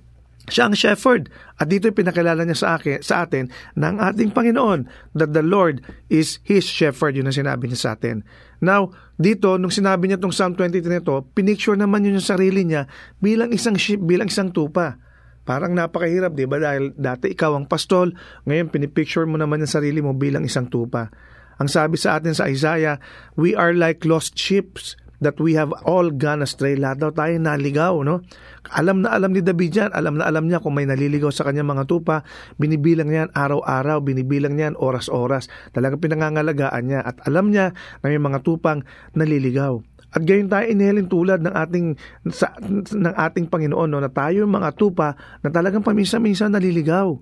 siya 0.49 0.71
ang 0.71 0.75
shepherd. 0.75 1.29
At 1.61 1.69
dito 1.69 1.91
pinakilala 1.93 2.41
niya 2.41 2.57
sa, 2.57 2.67
akin, 2.79 3.03
sa 3.05 3.27
atin 3.27 3.53
ng 3.77 3.95
ating 4.01 4.33
Panginoon 4.33 4.89
that 5.13 5.35
the 5.35 5.45
Lord 5.45 5.85
is 6.09 6.41
His 6.41 6.65
shepherd. 6.65 7.13
Yun 7.19 7.29
ang 7.29 7.37
sinabi 7.37 7.69
niya 7.69 7.79
sa 7.79 7.91
atin. 7.93 8.25
Now, 8.61 8.93
dito, 9.17 9.57
nung 9.57 9.73
sinabi 9.73 10.05
niya 10.05 10.21
itong 10.21 10.33
Psalm 10.33 10.53
23 10.53 11.01
nito, 11.01 11.25
pinicture 11.33 11.73
naman 11.73 12.05
yun 12.05 12.21
yung 12.21 12.29
sarili 12.29 12.61
niya 12.61 12.85
bilang 13.17 13.49
isang 13.49 13.73
sheep, 13.73 14.05
bilang 14.05 14.29
isang 14.29 14.53
tupa. 14.53 15.01
Parang 15.41 15.73
napakahirap, 15.73 16.37
di 16.37 16.45
ba? 16.45 16.61
Dahil 16.61 16.93
dati 16.93 17.33
ikaw 17.33 17.57
ang 17.57 17.65
pastol, 17.65 18.13
ngayon 18.45 18.69
pinipicture 18.69 19.25
mo 19.25 19.41
naman 19.41 19.65
yung 19.65 19.73
sarili 19.73 19.99
mo 20.05 20.13
bilang 20.13 20.45
isang 20.45 20.69
tupa. 20.69 21.09
Ang 21.57 21.69
sabi 21.69 21.97
sa 21.97 22.21
atin 22.21 22.37
sa 22.37 22.49
Isaiah, 22.49 23.01
we 23.33 23.57
are 23.57 23.73
like 23.73 24.05
lost 24.05 24.37
sheep 24.37 24.77
that 25.21 25.37
we 25.37 25.53
have 25.53 25.69
all 25.85 26.09
gone 26.09 26.41
astray. 26.41 26.73
Lahat 26.73 26.97
daw 26.97 27.13
tayo 27.13 27.37
naligaw, 27.37 28.01
no? 28.01 28.25
Alam 28.73 29.05
na 29.05 29.13
alam 29.13 29.31
ni 29.31 29.45
David 29.45 29.71
yan, 29.71 29.91
alam 29.93 30.17
na 30.17 30.25
alam 30.25 30.49
niya 30.49 30.59
kung 30.59 30.73
may 30.73 30.89
naliligaw 30.89 31.29
sa 31.29 31.45
kanyang 31.45 31.69
mga 31.69 31.85
tupa, 31.85 32.25
binibilang 32.57 33.07
niyan 33.07 33.29
araw-araw, 33.31 34.01
binibilang 34.01 34.57
niyan 34.57 34.73
oras-oras. 34.75 35.47
Talagang 35.71 36.01
pinangangalagaan 36.01 36.83
niya 36.89 36.99
at 37.05 37.21
alam 37.29 37.53
niya 37.53 37.71
na 38.01 38.05
may 38.09 38.21
mga 38.21 38.41
tupang 38.41 38.81
naliligaw. 39.13 39.77
At 40.11 40.27
gayon 40.27 40.51
tayo 40.51 40.67
inihalin 40.67 41.07
tulad 41.07 41.39
ng 41.39 41.55
ating 41.55 41.87
sa, 42.35 42.51
ng 42.91 43.15
ating 43.15 43.47
Panginoon 43.47 43.95
no, 43.95 44.03
na 44.03 44.11
tayo 44.11 44.43
mga 44.43 44.75
tupa 44.75 45.15
na 45.39 45.47
talagang 45.47 45.87
paminsan-minsan 45.87 46.51
naliligaw. 46.51 47.15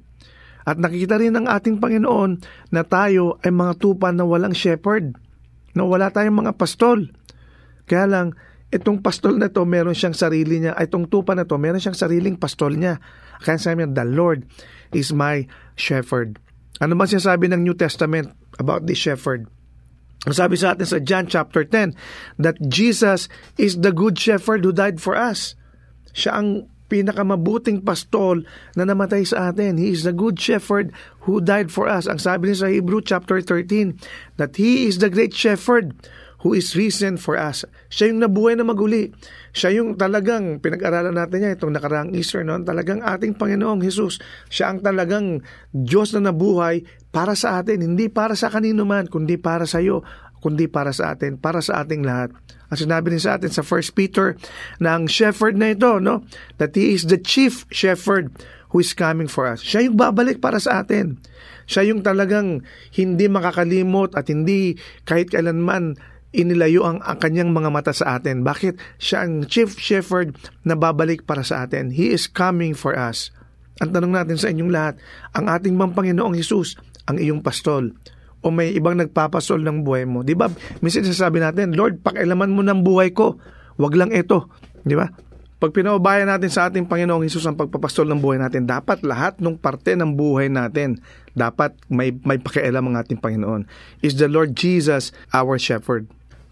At 0.65 0.81
nakikita 0.81 1.21
rin 1.21 1.37
ng 1.37 1.45
ating 1.45 1.77
Panginoon 1.77 2.41
na 2.73 2.81
tayo 2.81 3.37
ay 3.45 3.53
mga 3.53 3.77
tupa 3.77 4.09
na 4.09 4.25
walang 4.25 4.57
shepherd, 4.57 5.13
na 5.77 5.85
wala 5.85 6.09
tayong 6.09 6.45
mga 6.45 6.57
pastol. 6.57 7.13
Kaya 7.89 8.05
lang, 8.05 8.37
itong 8.69 9.01
pastol 9.01 9.41
na 9.41 9.49
to, 9.49 9.65
meron 9.65 9.97
siyang 9.97 10.13
sarili 10.13 10.61
niya, 10.61 10.77
itong 10.77 11.09
tupa 11.09 11.33
na 11.33 11.49
to, 11.49 11.57
meron 11.57 11.81
siyang 11.81 11.97
sariling 11.97 12.37
pastol 12.37 12.77
niya. 12.77 13.01
Kaya 13.41 13.57
sabi 13.57 13.81
niya, 13.81 13.97
the 13.97 14.05
Lord 14.05 14.45
is 14.93 15.09
my 15.09 15.49
shepherd. 15.73 16.37
Ano 16.77 16.93
ba 16.93 17.09
sinasabi 17.09 17.49
ng 17.49 17.65
New 17.65 17.73
Testament 17.73 18.31
about 18.61 18.85
this 18.85 19.01
shepherd? 19.01 19.49
Ang 20.29 20.35
sabi 20.35 20.55
sa 20.59 20.75
atin 20.75 20.85
sa 20.85 20.99
John 21.01 21.25
chapter 21.25 21.65
10, 21.65 21.97
that 22.37 22.61
Jesus 22.69 23.25
is 23.57 23.81
the 23.81 23.95
good 23.95 24.19
shepherd 24.19 24.61
who 24.61 24.75
died 24.75 25.01
for 25.01 25.17
us. 25.17 25.57
Siya 26.13 26.37
ang 26.37 26.69
pinakamabuting 26.89 27.85
pastol 27.85 28.43
na 28.73 28.83
namatay 28.83 29.23
sa 29.23 29.53
atin. 29.53 29.77
He 29.77 29.93
is 29.93 30.03
the 30.03 30.11
good 30.11 30.35
shepherd 30.35 30.91
who 31.23 31.39
died 31.39 31.71
for 31.71 31.87
us. 31.87 32.09
Ang 32.09 32.19
sabi 32.19 32.49
niya 32.49 32.67
sa 32.67 32.69
Hebrew 32.69 32.99
chapter 32.99 33.39
13, 33.39 33.95
that 34.35 34.59
He 34.59 34.89
is 34.89 34.99
the 34.99 35.07
great 35.07 35.31
shepherd 35.31 35.95
who 36.39 36.55
is 36.55 36.71
risen 36.75 37.19
for 37.19 37.35
us. 37.35 37.67
Siya 37.91 38.11
yung 38.11 38.23
nabuhay 38.23 38.55
na 38.55 38.63
maguli. 38.63 39.11
Siya 39.51 39.75
yung 39.75 39.99
talagang, 39.99 40.63
pinag-aralan 40.63 41.15
natin 41.15 41.43
niya 41.43 41.55
itong 41.59 41.75
nakaraang 41.75 42.15
Easter 42.15 42.47
noon, 42.47 42.63
talagang 42.63 43.03
ating 43.03 43.35
Panginoong 43.35 43.83
Jesus. 43.83 44.23
Siya 44.47 44.71
ang 44.71 44.79
talagang 44.79 45.43
Diyos 45.75 46.15
na 46.15 46.31
nabuhay 46.31 46.87
para 47.11 47.35
sa 47.35 47.59
atin, 47.59 47.83
hindi 47.83 48.07
para 48.07 48.39
sa 48.39 48.47
kanino 48.47 48.87
man, 48.87 49.11
kundi 49.11 49.35
para 49.35 49.67
sa 49.67 49.83
iyo, 49.83 50.05
kundi 50.39 50.71
para 50.71 50.95
sa 50.95 51.11
atin, 51.11 51.35
para 51.35 51.59
sa 51.59 51.83
ating 51.83 52.07
lahat. 52.07 52.31
Ang 52.69 52.79
sinabi 52.87 53.11
niya 53.11 53.21
sa 53.25 53.33
atin 53.35 53.51
sa 53.51 53.65
1 53.65 53.97
Peter 53.97 54.37
na 54.79 54.95
ang 54.95 55.09
shepherd 55.09 55.59
na 55.59 55.75
ito, 55.75 55.99
no? 55.99 56.23
that 56.61 56.71
he 56.77 56.95
is 56.95 57.09
the 57.11 57.19
chief 57.19 57.67
shepherd 57.73 58.31
who 58.69 58.79
is 58.79 58.93
coming 58.93 59.27
for 59.27 59.49
us. 59.49 59.59
Siya 59.65 59.89
yung 59.89 59.97
babalik 59.97 60.37
para 60.39 60.61
sa 60.61 60.85
atin. 60.85 61.17
Siya 61.65 61.89
yung 61.89 62.05
talagang 62.05 62.61
hindi 62.93 63.25
makakalimot 63.25 64.13
at 64.13 64.29
hindi 64.29 64.77
kahit 65.05 65.33
kailanman 65.33 65.97
inilayo 66.31 66.85
ang, 66.85 67.01
ang 67.01 67.17
kanyang 67.17 67.49
mga 67.49 67.69
mata 67.73 67.93
sa 67.93 68.17
atin. 68.17 68.45
Bakit? 68.45 69.01
Siya 69.01 69.25
ang 69.25 69.49
chief 69.49 69.77
shepherd 69.77 70.37
na 70.61 70.77
babalik 70.77 71.25
para 71.25 71.41
sa 71.41 71.65
atin. 71.65 71.89
He 71.89 72.13
is 72.13 72.29
coming 72.29 72.77
for 72.77 72.93
us. 72.93 73.33
Ang 73.79 73.95
tanong 73.95 74.13
natin 74.13 74.37
sa 74.37 74.51
inyong 74.51 74.71
lahat, 74.71 74.99
ang 75.31 75.47
ating 75.47 75.79
bang 75.79 75.95
Panginoong 75.95 76.35
Hesus, 76.35 76.75
ang 77.07 77.15
iyong 77.15 77.39
pastol, 77.39 77.95
o 78.43 78.51
may 78.51 78.75
ibang 78.75 78.99
nagpapasol 78.99 79.63
ng 79.63 79.87
buhay 79.87 80.03
mo. 80.03 80.23
Di 80.23 80.35
ba? 80.35 80.51
Minsan 80.83 81.07
sasabi 81.07 81.39
natin, 81.39 81.75
Lord, 81.75 82.03
pakialaman 82.03 82.51
mo 82.51 82.61
ng 82.63 82.83
buhay 82.83 83.15
ko. 83.15 83.39
Wag 83.79 83.95
lang 83.95 84.11
ito. 84.11 84.51
Di 84.83 84.95
ba? 84.99 85.07
Pag 85.59 85.75
pinaubayan 85.75 86.31
natin 86.31 86.47
sa 86.47 86.71
ating 86.71 86.87
Panginoong 86.87 87.27
Hesus 87.27 87.43
ang 87.43 87.59
pagpapastol 87.59 88.07
ng 88.07 88.23
buhay 88.23 88.39
natin, 88.39 88.63
dapat 88.63 89.03
lahat 89.03 89.43
ng 89.43 89.59
parte 89.59 89.91
ng 89.91 90.15
buhay 90.15 90.47
natin, 90.47 91.03
dapat 91.35 91.75
may, 91.91 92.15
may 92.23 92.39
pakialam 92.39 92.87
ang 92.87 92.95
ating 92.95 93.19
Panginoon. 93.19 93.67
Is 93.99 94.15
the 94.15 94.31
Lord 94.31 94.55
Jesus 94.55 95.11
our 95.35 95.59
shepherd? 95.59 96.07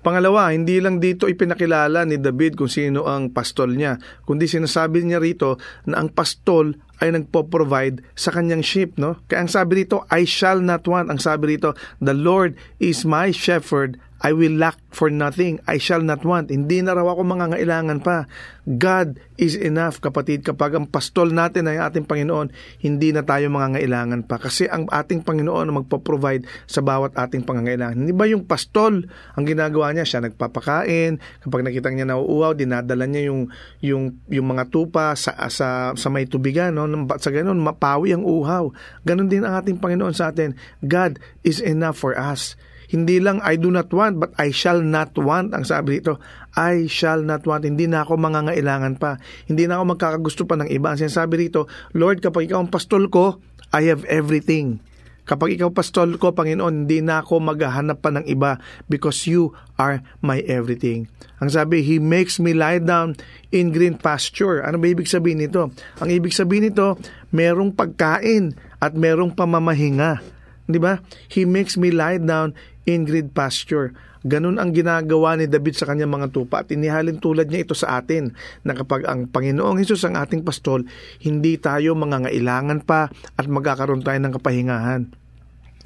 Pangalawa, 0.07 0.55
hindi 0.55 0.79
lang 0.79 1.03
dito 1.03 1.27
ipinakilala 1.27 2.07
ni 2.07 2.15
David 2.15 2.55
kung 2.55 2.71
sino 2.71 3.03
ang 3.03 3.27
pastol 3.27 3.75
niya, 3.75 3.99
kundi 4.23 4.47
sinasabi 4.47 5.03
niya 5.03 5.19
rito 5.19 5.59
na 5.83 5.99
ang 5.99 6.15
pastol 6.15 6.79
ay 7.03 7.11
nagpo-provide 7.11 7.99
sa 8.15 8.31
kanyang 8.31 8.63
sheep, 8.63 8.95
no? 8.95 9.19
Kaya 9.27 9.43
ang 9.43 9.51
sabi 9.51 9.83
rito, 9.83 10.07
I 10.07 10.23
shall 10.23 10.63
not 10.63 10.87
want. 10.87 11.11
Ang 11.11 11.19
sabi 11.19 11.59
rito, 11.59 11.75
the 11.99 12.15
Lord 12.15 12.55
is 12.79 13.03
my 13.03 13.35
shepherd, 13.35 13.99
I 14.25 14.33
will 14.33 14.57
lack 14.57 14.81
for 14.89 15.13
nothing. 15.13 15.61
I 15.69 15.77
shall 15.77 16.01
not 16.01 16.25
want. 16.25 16.49
Hindi 16.49 16.81
na 16.81 16.97
raw 16.97 17.05
ako 17.13 17.21
mangangailangan 17.21 18.01
pa. 18.01 18.25
God 18.67 19.21
is 19.37 19.53
enough, 19.53 20.01
kapatid. 20.01 20.41
Kapag 20.41 20.73
ang 20.75 20.89
pastol 20.89 21.31
natin 21.31 21.69
ay 21.69 21.77
ating 21.77 22.09
Panginoon, 22.09 22.51
hindi 22.81 23.13
na 23.13 23.21
tayo 23.21 23.47
mangangailangan 23.53 24.25
pa. 24.25 24.41
Kasi 24.41 24.65
ang 24.65 24.89
ating 24.89 25.21
Panginoon 25.21 25.69
ang 25.69 25.77
magpo-provide 25.85 26.49
sa 26.65 26.81
bawat 26.81 27.13
ating 27.13 27.45
pangangailangan. 27.45 27.95
Hindi 27.95 28.11
ba 28.11 28.25
yung 28.25 28.49
pastol, 28.49 29.05
ang 29.37 29.45
ginagawa 29.45 29.93
niya, 29.93 30.03
siya 30.03 30.25
nagpapakain. 30.25 31.21
Kapag 31.45 31.61
nakita 31.63 31.93
niya 31.93 32.09
nauuaw, 32.09 32.57
dinadala 32.57 33.05
niya 33.05 33.29
yung, 33.31 33.53
yung, 33.85 34.17
yung 34.27 34.47
mga 34.49 34.67
tupa 34.73 35.13
sa, 35.13 35.47
sa, 35.47 35.93
sa 35.93 36.07
may 36.09 36.25
tubigan. 36.25 36.73
No? 36.73 36.89
Sa 37.21 37.29
ganun, 37.29 37.61
mapawi 37.61 38.17
ang 38.17 38.25
uhaw. 38.25 38.73
Ganon 39.05 39.29
din 39.29 39.45
ang 39.45 39.61
ating 39.61 39.77
Panginoon 39.77 40.17
sa 40.17 40.33
atin. 40.33 40.57
God 40.81 41.21
is 41.45 41.61
enough 41.61 42.01
for 42.01 42.17
us. 42.17 42.59
Hindi 42.87 43.19
lang 43.19 43.43
I 43.43 43.59
do 43.59 43.67
not 43.67 43.91
want, 43.91 44.15
but 44.19 44.31
I 44.39 44.55
shall 44.55 44.79
not 44.79 45.11
want. 45.19 45.51
Ang 45.51 45.67
sabi 45.67 45.99
dito, 45.99 46.23
I 46.55 46.87
shall 46.87 47.19
not 47.19 47.43
want. 47.43 47.67
Hindi 47.67 47.83
na 47.83 48.07
ako 48.07 48.15
mangangailangan 48.15 48.95
pa. 48.95 49.19
Hindi 49.43 49.67
na 49.67 49.79
ako 49.79 49.83
magkakagusto 49.95 50.43
pa 50.47 50.55
ng 50.55 50.71
iba. 50.71 50.95
Ang 50.95 51.03
sinasabi 51.03 51.47
rito, 51.47 51.67
Lord, 51.91 52.23
kapag 52.23 52.47
ikaw 52.47 52.63
ang 52.63 52.71
pastol 52.71 53.11
ko, 53.11 53.43
I 53.75 53.91
have 53.91 54.07
everything. 54.07 54.79
Kapag 55.27 55.59
ikaw 55.59 55.75
pastol 55.75 56.15
ko, 56.15 56.31
Panginoon, 56.31 56.87
hindi 56.87 57.03
na 57.03 57.19
ako 57.19 57.43
maghahanap 57.43 57.99
pa 57.99 58.15
ng 58.15 58.23
iba 58.31 58.63
because 58.87 59.27
you 59.27 59.51
are 59.75 59.99
my 60.23 60.39
everything. 60.47 61.11
Ang 61.43 61.51
sabi, 61.51 61.83
He 61.83 61.99
makes 61.99 62.39
me 62.39 62.55
lie 62.55 62.79
down 62.79 63.19
in 63.51 63.75
green 63.75 63.99
pasture. 63.99 64.63
Ano 64.63 64.79
ba 64.79 64.87
ibig 64.87 65.11
sabihin 65.11 65.43
nito? 65.43 65.75
Ang 65.99 66.09
ibig 66.15 66.31
sabihin 66.31 66.71
nito, 66.71 66.95
merong 67.35 67.75
pagkain 67.75 68.55
at 68.79 68.95
merong 68.95 69.35
pamamahinga. 69.35 70.23
Di 70.63 70.79
ba? 70.79 71.03
He 71.27 71.43
makes 71.43 71.75
me 71.75 71.91
lie 71.91 72.23
down 72.23 72.55
in 72.87 73.03
green 73.03 73.27
pasture. 73.29 73.91
Ganun 74.23 74.57
ang 74.57 74.73
ginagawa 74.73 75.37
ni 75.37 75.45
David 75.45 75.75
sa 75.77 75.85
kanyang 75.85 76.09
mga 76.09 76.27
tupa 76.33 76.63
at 76.63 76.71
inihalin 76.73 77.21
tulad 77.21 77.51
niya 77.51 77.67
ito 77.67 77.75
sa 77.77 77.99
atin 78.01 78.33
na 78.63 78.73
kapag 78.73 79.05
ang 79.05 79.29
Panginoong 79.29 79.77
Hesus 79.77 80.07
ang 80.07 80.17
ating 80.17 80.41
pastol, 80.41 80.87
hindi 81.21 81.59
tayo 81.59 81.93
mangangailangan 81.93 82.87
pa 82.87 83.11
at 83.11 83.45
magkakaroon 83.45 84.01
tayo 84.01 84.17
ng 84.17 84.33
kapahingahan. 84.39 85.26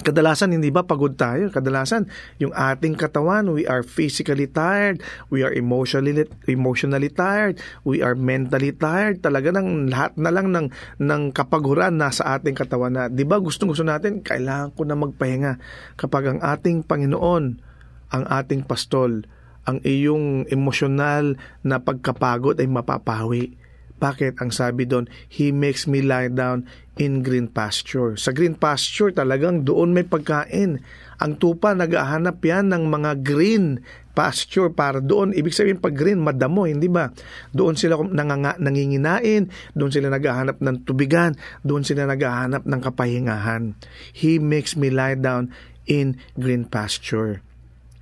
Kadalasan 0.01 0.57
hindi 0.57 0.73
ba 0.73 0.81
pagod 0.81 1.13
tayo? 1.13 1.53
Kadalasan 1.53 2.09
yung 2.41 2.51
ating 2.51 2.97
katawan, 2.97 3.53
we 3.53 3.69
are 3.69 3.85
physically 3.85 4.49
tired, 4.49 5.01
we 5.29 5.45
are 5.45 5.53
emotionally 5.53 6.25
emotionally 6.49 7.13
tired, 7.13 7.61
we 7.85 8.01
are 8.01 8.17
mentally 8.17 8.73
tired. 8.73 9.21
Talaga 9.21 9.53
nang 9.53 9.87
lahat 9.93 10.17
na 10.17 10.33
lang 10.33 10.49
ng 10.49 10.67
ng 10.97 11.21
kapaguran 11.31 12.01
nasa 12.01 12.37
ating 12.37 12.57
katawan 12.57 12.97
na. 12.97 13.03
'Di 13.07 13.23
ba? 13.23 13.37
Gustong-gusto 13.37 13.85
natin 13.85 14.25
kailangan 14.25 14.73
ko 14.73 14.81
na 14.83 14.97
magpahinga 14.97 15.61
kapag 15.95 16.33
ang 16.33 16.39
ating 16.41 16.81
Panginoon 16.83 17.71
ang 18.11 18.27
ating 18.27 18.67
pastol, 18.67 19.23
ang 19.63 19.79
iyong 19.87 20.45
emosyonal 20.51 21.39
na 21.63 21.79
pagkapagod 21.79 22.59
ay 22.59 22.67
mapapawi. 22.67 23.55
Bakit? 24.01 24.41
Ang 24.43 24.51
sabi 24.51 24.83
doon, 24.83 25.07
He 25.31 25.55
makes 25.55 25.87
me 25.87 26.03
lie 26.03 26.27
down 26.27 26.67
in 27.01 27.25
green 27.25 27.49
pasture. 27.49 28.13
Sa 28.13 28.29
green 28.29 28.53
pasture 28.53 29.09
talagang 29.09 29.65
doon 29.65 29.89
may 29.89 30.05
pagkain. 30.05 30.77
Ang 31.17 31.33
tupa 31.41 31.73
naghahanap 31.73 32.37
yan 32.45 32.69
ng 32.69 32.85
mga 32.85 33.25
green 33.25 33.81
pasture 34.13 34.69
para 34.69 35.01
doon. 35.01 35.33
Ibig 35.33 35.49
sabihin 35.49 35.81
pag 35.81 35.97
green, 35.97 36.21
madamo, 36.21 36.69
hindi 36.69 36.85
ba? 36.85 37.09
Doon 37.49 37.73
sila 37.73 37.97
nanganga, 37.97 38.61
nanginginain, 38.61 39.49
doon 39.73 39.89
sila 39.89 40.13
naghahanap 40.13 40.61
ng 40.61 40.77
tubigan, 40.85 41.33
doon 41.65 41.81
sila 41.81 42.05
naghahanap 42.05 42.69
ng 42.69 42.81
kapahingahan. 42.85 43.73
He 44.13 44.37
makes 44.37 44.77
me 44.77 44.93
lie 44.93 45.17
down 45.17 45.49
in 45.89 46.21
green 46.37 46.69
pasture. 46.69 47.41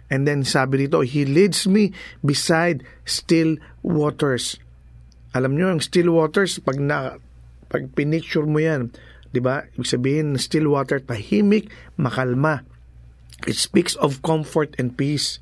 And 0.09 0.25
then 0.27 0.43
sabi 0.43 0.89
dito, 0.89 1.05
He 1.05 1.23
leads 1.23 1.69
me 1.69 1.95
beside 2.19 2.83
still 3.07 3.61
waters. 3.85 4.59
Alam 5.37 5.55
nyo, 5.55 5.69
ang 5.69 5.79
still 5.79 6.09
waters, 6.09 6.57
pag, 6.57 6.81
na, 6.81 7.21
pag 7.69 7.93
pinicture 7.93 8.49
mo 8.49 8.57
yan, 8.57 8.89
di 9.29 9.39
ba? 9.39 9.69
Ibig 9.77 9.87
sabihin, 9.87 10.35
still 10.41 10.73
water, 10.73 10.97
tahimik, 10.97 11.69
makalma. 11.95 12.65
It 13.45 13.55
speaks 13.55 13.95
of 14.01 14.25
comfort 14.25 14.75
and 14.81 14.97
peace. 14.97 15.39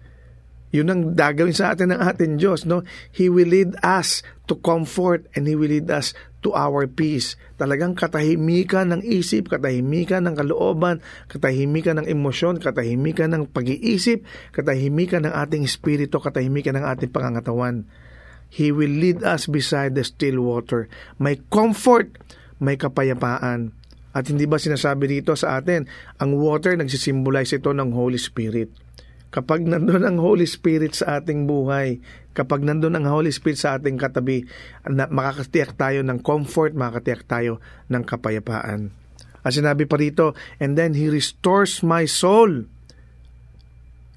Yun 0.75 0.91
ang 0.91 1.01
gagawin 1.15 1.55
sa 1.55 1.71
atin 1.71 1.95
ng 1.95 2.01
ating 2.03 2.43
Diyos, 2.43 2.67
no? 2.67 2.83
He 3.15 3.31
will 3.31 3.47
lead 3.47 3.79
us 3.79 4.19
to 4.51 4.59
comfort 4.59 5.25
and 5.31 5.47
He 5.47 5.55
will 5.55 5.71
lead 5.71 5.87
us 5.87 6.11
to 6.43 6.51
our 6.51 6.85
peace. 6.85 7.39
Talagang 7.55 7.95
katahimikan 7.95 8.91
ng 8.91 9.01
isip, 9.01 9.47
katahimikan 9.47 10.27
ng 10.27 10.35
kalooban, 10.35 10.99
katahimikan 11.31 12.03
ng 12.03 12.07
emosyon, 12.11 12.59
katahimikan 12.59 13.31
ng 13.31 13.47
pag-iisip, 13.49 14.27
katahimikan 14.51 15.23
ng 15.23 15.33
ating 15.33 15.63
espiritu, 15.63 16.19
katahimikan 16.19 16.75
ng 16.75 16.85
ating 16.85 17.15
pangangatawan. 17.15 17.87
He 18.47 18.71
will 18.71 18.91
lead 18.91 19.21
us 19.23 19.45
beside 19.45 19.93
the 19.93 20.03
still 20.07 20.41
water. 20.43 20.87
May 21.19 21.43
comfort, 21.51 22.17
may 22.57 22.79
kapayapaan. 22.79 23.75
At 24.17 24.31
hindi 24.33 24.49
ba 24.49 24.57
sinasabi 24.57 25.05
dito 25.05 25.37
sa 25.37 25.61
atin, 25.61 25.85
ang 26.17 26.33
water 26.39 26.73
nagsisimbolize 26.73 27.53
ito 27.53 27.69
ng 27.69 27.93
Holy 27.93 28.17
Spirit. 28.17 28.73
Kapag 29.27 29.67
nandun 29.67 30.07
ang 30.07 30.17
Holy 30.17 30.47
Spirit 30.47 30.95
sa 30.95 31.19
ating 31.19 31.45
buhay, 31.45 31.99
kapag 32.31 32.63
nandun 32.63 32.95
ang 32.95 33.05
Holy 33.11 33.29
Spirit 33.29 33.59
sa 33.59 33.75
ating 33.75 33.99
katabi, 33.99 34.47
makakatiyak 34.87 35.75
tayo 35.75 35.99
ng 36.01 36.23
comfort, 36.23 36.73
makakatiyak 36.73 37.27
tayo 37.27 37.59
ng 37.91 38.03
kapayapaan. 38.07 38.95
At 39.43 39.51
sinabi 39.53 39.83
pa 39.85 39.99
rito, 39.99 40.33
and 40.57 40.79
then 40.79 40.95
He 40.95 41.11
restores 41.11 41.83
my 41.83 42.07
soul. 42.07 42.71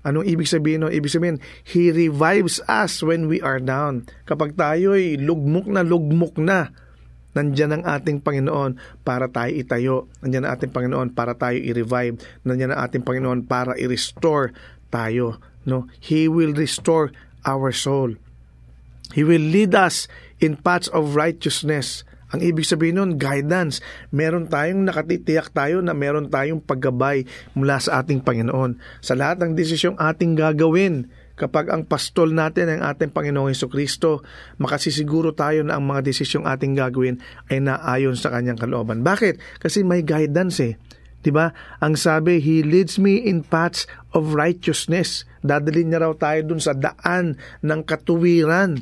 Anong 0.00 0.24
ibig 0.24 0.48
sabihin? 0.48 0.86
No? 0.86 0.88
Ibig 0.88 1.12
sabihin, 1.12 1.38
He 1.60 1.92
revives 1.92 2.60
us 2.64 3.04
when 3.04 3.28
we 3.28 3.40
are 3.44 3.60
down. 3.60 4.08
Kapag 4.24 4.56
tayo'y 4.56 5.20
lugmok 5.20 5.68
na 5.68 5.84
lugmok 5.84 6.40
na, 6.40 6.72
nandyan 7.36 7.80
ang 7.80 7.84
ating 7.84 8.24
Panginoon 8.24 8.80
para 9.04 9.28
tayo 9.28 9.52
itayo. 9.52 9.96
Nandyan 10.24 10.48
ang 10.48 10.56
ating 10.56 10.72
Panginoon 10.72 11.12
para 11.12 11.36
tayo 11.36 11.60
i-revive. 11.60 12.16
Nandyan 12.48 12.72
ang 12.72 12.80
ating 12.88 13.04
Panginoon 13.04 13.44
para 13.44 13.76
i-restore 13.76 14.56
tayo. 14.88 15.36
No? 15.68 15.84
He 16.00 16.26
will 16.26 16.56
restore 16.56 17.12
our 17.44 17.70
soul. 17.70 18.16
He 19.12 19.26
will 19.26 19.42
lead 19.42 19.76
us 19.76 20.08
in 20.40 20.56
paths 20.56 20.88
of 20.90 21.18
righteousness 21.18 22.06
ang 22.30 22.40
ibig 22.40 22.62
sabihin 22.62 23.02
nun, 23.02 23.18
guidance. 23.18 23.82
Meron 24.14 24.46
tayong 24.46 24.86
nakatitiyak 24.86 25.50
tayo 25.50 25.82
na 25.82 25.90
meron 25.90 26.30
tayong 26.30 26.62
paggabay 26.62 27.26
mula 27.58 27.82
sa 27.82 28.02
ating 28.02 28.22
Panginoon. 28.22 28.78
Sa 29.02 29.18
lahat 29.18 29.42
ng 29.42 29.58
desisyong 29.58 29.98
ating 29.98 30.38
gagawin, 30.38 31.10
Kapag 31.40 31.72
ang 31.72 31.88
pastol 31.88 32.36
natin 32.36 32.68
ang 32.68 32.84
ating 32.84 33.16
Panginoong 33.16 33.48
Heso 33.48 33.64
Kristo, 33.64 34.20
makasisiguro 34.60 35.32
tayo 35.32 35.64
na 35.64 35.80
ang 35.80 35.88
mga 35.88 36.04
desisyong 36.04 36.44
ating 36.44 36.76
gagawin 36.76 37.16
ay 37.48 37.64
naayon 37.64 38.12
sa 38.12 38.28
kanyang 38.28 38.60
kalooban. 38.60 39.00
Bakit? 39.00 39.40
Kasi 39.56 39.80
may 39.80 40.04
guidance 40.04 40.60
eh. 40.60 40.76
'Di 41.24 41.32
ba? 41.32 41.52
Ang 41.80 41.96
sabi, 41.96 42.44
He 42.44 42.60
leads 42.60 43.00
me 43.00 43.24
in 43.24 43.40
paths 43.40 43.88
of 44.12 44.36
righteousness. 44.36 45.24
Dadalhin 45.40 45.88
niya 45.88 46.04
raw 46.04 46.12
tayo 46.12 46.44
dun 46.44 46.60
sa 46.60 46.76
daan 46.76 47.40
ng 47.64 47.80
katuwiran. 47.88 48.80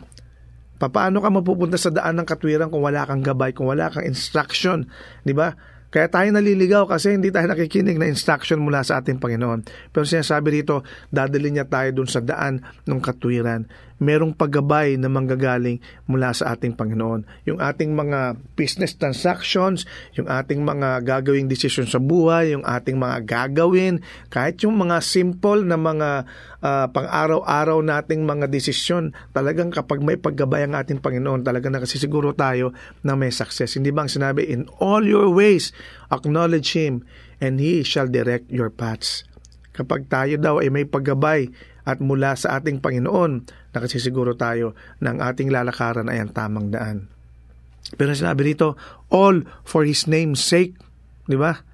Paano 0.78 1.18
ka 1.18 1.28
mapupunta 1.28 1.74
sa 1.74 1.90
daan 1.90 2.22
ng 2.22 2.26
katuwiran 2.26 2.70
kung 2.70 2.86
wala 2.86 3.02
kang 3.02 3.22
gabay, 3.22 3.50
kung 3.50 3.66
wala 3.66 3.90
kang 3.90 4.06
instruction, 4.06 4.86
'di 5.26 5.34
ba? 5.34 5.58
Kaya 5.88 6.04
tayo 6.12 6.28
naliligaw 6.28 6.84
kasi 6.84 7.16
hindi 7.16 7.32
tayo 7.32 7.48
nakikinig 7.48 7.96
na 7.96 8.12
instruction 8.12 8.60
mula 8.60 8.84
sa 8.84 9.00
ating 9.00 9.16
Panginoon. 9.16 9.88
Pero 9.88 10.04
sinasabi 10.04 10.60
rito, 10.60 10.84
dadali 11.08 11.48
niya 11.48 11.64
tayo 11.64 11.88
dun 11.96 12.04
sa 12.04 12.20
daan 12.20 12.60
ng 12.84 13.00
katwiran. 13.00 13.64
Merong 13.98 14.30
paggabay 14.30 14.94
na 14.94 15.11
manggagaling 15.11 15.82
mula 16.06 16.30
sa 16.30 16.54
ating 16.54 16.78
Panginoon. 16.78 17.26
Yung 17.50 17.58
ating 17.58 17.94
mga 17.94 18.38
business 18.54 18.94
transactions, 18.94 19.84
yung 20.14 20.30
ating 20.30 20.62
mga 20.62 21.02
gagawing 21.02 21.50
desisyon 21.50 21.90
sa 21.90 21.98
buhay, 21.98 22.54
yung 22.54 22.62
ating 22.62 22.94
mga 22.94 23.26
gagawin, 23.26 23.98
kahit 24.30 24.62
yung 24.62 24.78
mga 24.78 25.02
simple 25.02 25.66
na 25.66 25.74
mga 25.74 26.30
uh, 26.62 26.87
pang-araw-araw 26.90 27.78
nating 27.82 28.22
mga 28.22 28.46
desisyon, 28.46 29.11
talagang 29.34 29.74
kapag 29.74 30.02
may 30.02 30.18
paggabay 30.18 30.66
ang 30.66 30.78
ating 30.78 31.02
Panginoon, 31.02 31.42
talagang 31.42 31.74
nakasisiguro 31.74 32.34
tayo 32.34 32.74
na 33.02 33.18
may 33.18 33.34
success. 33.34 33.74
Hindi 33.74 33.90
bang 33.90 34.11
sinabi, 34.11 34.46
in 34.46 34.70
all 34.78 35.02
your 35.02 35.30
ways, 35.30 35.74
acknowledge 36.11 36.74
Him, 36.74 37.02
and 37.42 37.58
He 37.58 37.82
shall 37.82 38.06
direct 38.06 38.50
your 38.50 38.70
paths. 38.70 39.26
Kapag 39.78 40.11
tayo 40.11 40.34
daw 40.42 40.58
ay 40.58 40.74
may 40.74 40.82
paggabay 40.82 41.46
at 41.88 42.05
mula 42.05 42.37
sa 42.37 42.61
ating 42.61 42.85
Panginoon, 42.85 43.48
nakasisiguro 43.72 44.37
tayo 44.37 44.77
na 45.01 45.16
ang 45.16 45.24
ating 45.24 45.48
lalakaran 45.48 46.12
ay 46.12 46.20
ang 46.20 46.37
tamang 46.37 46.68
daan. 46.68 47.09
Pero 47.96 48.12
sinabi 48.12 48.53
rito, 48.53 48.77
all 49.09 49.48
for 49.64 49.88
His 49.88 50.05
name's 50.05 50.44
sake. 50.44 50.77
Di 51.24 51.40
ba? 51.40 51.64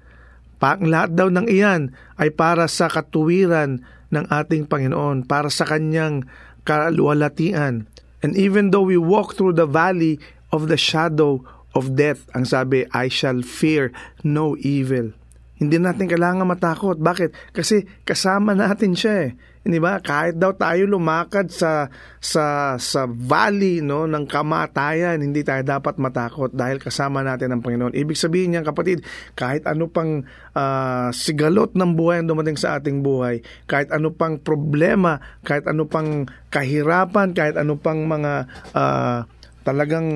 Pa, 0.55 0.79
lahat 0.79 1.19
daw 1.19 1.27
ng 1.27 1.51
iyan 1.51 1.91
ay 2.15 2.31
para 2.31 2.71
sa 2.71 2.87
katuwiran 2.87 3.83
ng 4.15 4.25
ating 4.31 4.71
Panginoon, 4.71 5.27
para 5.27 5.51
sa 5.51 5.67
kanyang 5.67 6.23
kaluwalhatian. 6.63 7.91
And 8.23 8.31
even 8.39 8.71
though 8.71 8.87
we 8.87 8.95
walk 8.95 9.35
through 9.35 9.59
the 9.59 9.67
valley 9.67 10.23
of 10.55 10.71
the 10.71 10.79
shadow 10.79 11.43
of 11.75 11.99
death, 11.99 12.23
ang 12.31 12.47
sabi, 12.47 12.87
I 12.95 13.11
shall 13.11 13.43
fear 13.43 13.91
no 14.23 14.55
evil. 14.63 15.11
Hindi 15.59 15.75
natin 15.79 16.07
kailangan 16.07 16.47
matakot. 16.47 16.99
Bakit? 16.99 17.51
Kasi 17.51 17.83
kasama 18.07 18.55
natin 18.55 18.95
siya 18.95 19.15
eh. 19.27 19.31
Di 19.65 19.81
ba? 19.81 19.97
Kahit 19.97 20.37
daw 20.37 20.53
tayo 20.53 20.85
lumakad 20.85 21.49
sa 21.49 21.89
sa 22.21 22.77
sa 22.77 23.09
valley 23.09 23.81
no 23.81 24.05
ng 24.05 24.29
kamatayan, 24.29 25.17
hindi 25.17 25.41
tayo 25.41 25.65
dapat 25.65 25.97
matakot 25.97 26.53
dahil 26.53 26.77
kasama 26.77 27.25
natin 27.25 27.49
ang 27.49 27.65
Panginoon. 27.65 27.97
Ibig 27.97 28.13
sabihin 28.13 28.53
niya 28.53 28.61
kapatid, 28.61 29.01
kahit 29.33 29.65
ano 29.65 29.89
pang 29.89 30.21
uh, 30.53 31.09
sigalot 31.09 31.73
ng 31.73 31.97
buhay 31.97 32.21
ang 32.21 32.29
dumating 32.29 32.61
sa 32.61 32.77
ating 32.77 33.01
buhay, 33.01 33.41
kahit 33.65 33.89
ano 33.89 34.13
pang 34.13 34.37
problema, 34.37 35.17
kahit 35.41 35.65
ano 35.65 35.89
pang 35.89 36.29
kahirapan, 36.53 37.33
kahit 37.33 37.57
ano 37.57 37.81
pang 37.81 38.05
mga 38.05 38.45
uh, 38.77 39.25
talagang 39.65 40.07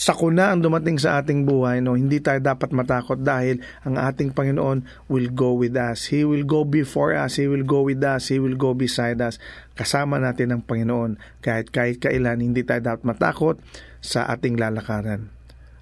sakuna 0.00 0.56
ang 0.56 0.64
dumating 0.64 0.96
sa 0.96 1.20
ating 1.20 1.44
buhay, 1.44 1.84
no, 1.84 1.92
hindi 1.92 2.24
tayo 2.24 2.40
dapat 2.40 2.72
matakot 2.72 3.20
dahil 3.20 3.60
ang 3.84 4.00
ating 4.00 4.32
Panginoon 4.32 4.80
will 5.12 5.28
go 5.28 5.52
with 5.52 5.76
us. 5.76 6.08
He 6.08 6.24
will 6.24 6.48
go 6.48 6.64
before 6.64 7.12
us. 7.12 7.36
He 7.36 7.44
will 7.44 7.68
go 7.68 7.84
with 7.84 8.00
us. 8.00 8.32
He 8.32 8.40
will 8.40 8.56
go 8.56 8.72
beside 8.72 9.20
us. 9.20 9.36
Kasama 9.76 10.16
natin 10.16 10.56
ang 10.56 10.64
Panginoon. 10.64 11.20
Kahit 11.44 11.68
kahit 11.68 12.00
kailan, 12.00 12.40
hindi 12.40 12.64
tayo 12.64 12.80
dapat 12.80 13.04
matakot 13.04 13.60
sa 14.00 14.24
ating 14.32 14.56
lalakaran. 14.56 15.28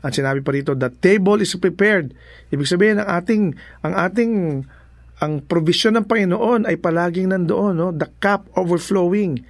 Ang 0.03 0.13
sinabi 0.15 0.43
pa 0.43 0.51
rito, 0.51 0.75
the 0.75 0.91
table 0.91 1.39
is 1.39 1.55
prepared. 1.55 2.11
Ibig 2.51 2.67
sabihin, 2.67 2.99
ang 2.99 3.23
ating, 3.23 3.43
ang 3.87 3.95
ating 3.95 4.33
ang 5.19 5.43
provision 5.47 5.95
ng 5.99 6.07
Panginoon 6.07 6.67
ay 6.67 6.79
palaging 6.79 7.31
nandoon, 7.31 7.75
no? 7.75 7.91
The 7.95 8.11
cup 8.19 8.51
overflowing. 8.59 9.43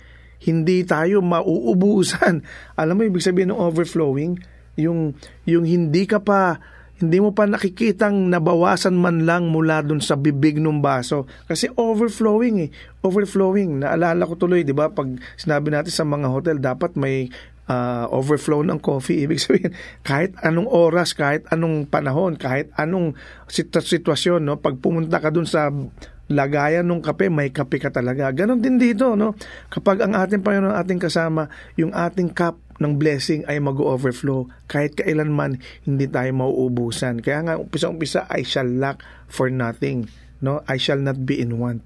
Hindi 0.45 0.85
tayo 0.85 1.25
mauubusan. 1.25 2.45
Alam 2.81 2.95
mo, 2.97 3.03
ibig 3.05 3.25
sabihin 3.25 3.53
ng 3.53 3.61
overflowing, 3.61 4.41
yung 4.79 5.19
yung 5.45 5.67
hindi 5.67 6.07
ka 6.07 6.23
pa 6.23 6.63
hindi 6.99 7.23
mo 7.23 7.31
pa 7.31 7.47
nakikitang 7.47 8.27
nabawasan 8.27 8.99
man 8.99 9.23
lang 9.23 9.55
mula 9.55 9.87
dun 9.87 10.03
sa 10.03 10.19
bibig 10.19 10.59
ng 10.59 10.83
baso. 10.83 11.31
Kasi 11.47 11.71
overflowing 11.79 12.67
eh. 12.67 12.71
Overflowing. 13.07 13.87
Naalala 13.87 14.27
ko 14.27 14.35
tuloy 14.35 14.67
'di 14.67 14.75
ba? 14.75 14.91
Pag 14.91 15.23
sinabi 15.39 15.71
natin 15.71 15.95
sa 15.95 16.03
mga 16.03 16.27
hotel 16.27 16.59
dapat 16.59 16.99
may 16.99 17.31
uh, 17.71 18.11
overflow 18.11 18.67
ng 18.67 18.83
coffee. 18.83 19.23
Ibig 19.27 19.39
sabihin 19.39 19.73
kahit 20.03 20.35
anong 20.43 20.67
oras 20.67 21.15
kahit 21.15 21.47
anong 21.55 21.87
panahon 21.87 22.35
kahit 22.35 22.75
anong 22.75 23.15
sitwasyon 23.47 24.43
no? 24.43 24.59
Pag 24.59 24.83
pumunta 24.83 25.23
ka 25.23 25.31
dun 25.31 25.47
sa 25.47 25.71
lagayan 26.29 26.85
ng 26.85 27.01
kape, 27.01 27.33
may 27.33 27.49
kape 27.49 27.81
ka 27.81 27.89
talaga. 27.89 28.29
Ganon 28.33 28.61
din 28.61 28.77
dito, 28.77 29.17
no? 29.17 29.35
Kapag 29.73 30.05
ang 30.05 30.13
ating 30.13 30.45
Panginoon 30.45 30.77
ating 30.77 31.01
kasama, 31.01 31.49
yung 31.81 31.97
ating 31.97 32.33
cup 32.37 32.61
ng 32.79 32.95
blessing 32.97 33.43
ay 33.51 33.59
mag-overflow. 33.59 34.47
Kahit 34.71 34.95
kailanman, 34.95 35.59
hindi 35.83 36.07
tayo 36.07 36.31
mauubusan. 36.31 37.19
Kaya 37.25 37.43
nga, 37.43 37.55
umpisa-umpisa, 37.59 38.31
I 38.31 38.47
shall 38.47 38.69
lack 38.69 39.03
for 39.27 39.51
nothing. 39.51 40.07
No? 40.39 40.63
I 40.71 40.79
shall 40.79 41.01
not 41.01 41.27
be 41.27 41.43
in 41.43 41.59
want. 41.59 41.83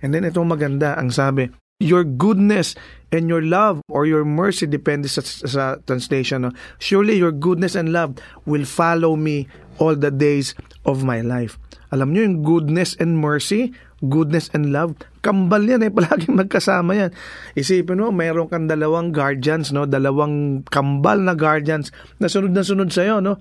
And 0.00 0.16
then 0.16 0.24
itong 0.24 0.48
maganda, 0.48 0.96
ang 0.96 1.12
sabi, 1.12 1.52
your 1.80 2.04
goodness 2.04 2.76
and 3.08 3.28
your 3.28 3.40
love 3.40 3.80
or 3.88 4.04
your 4.04 4.24
mercy 4.24 4.68
depende 4.68 5.08
sa, 5.08 5.24
sa 5.24 5.80
translation 5.88 6.44
no? 6.44 6.52
surely 6.76 7.16
your 7.16 7.32
goodness 7.32 7.72
and 7.72 7.88
love 7.88 8.20
will 8.44 8.68
follow 8.68 9.16
me 9.16 9.48
all 9.80 9.96
the 9.96 10.12
days 10.12 10.52
of 10.84 11.02
my 11.02 11.24
life 11.24 11.56
alam 11.90 12.14
niyo 12.14 12.28
yung 12.28 12.38
goodness 12.46 12.94
and 13.02 13.18
mercy 13.18 13.74
goodness 14.00 14.48
and 14.56 14.72
love, 14.72 14.96
kambal 15.20 15.60
yan 15.60 15.84
eh, 15.84 15.92
palaging 15.96 16.36
magkasama 16.36 16.96
yan. 16.96 17.10
Isipin 17.52 18.00
mo, 18.00 18.08
mayroon 18.08 18.48
kang 18.48 18.66
dalawang 18.66 19.12
guardians, 19.12 19.70
no? 19.70 19.84
dalawang 19.84 20.64
kambal 20.72 21.20
na 21.20 21.36
guardians 21.36 21.92
na 22.16 22.32
sunod 22.32 22.56
na 22.56 22.64
sunod 22.64 22.88
sa'yo, 22.90 23.20
no? 23.20 23.36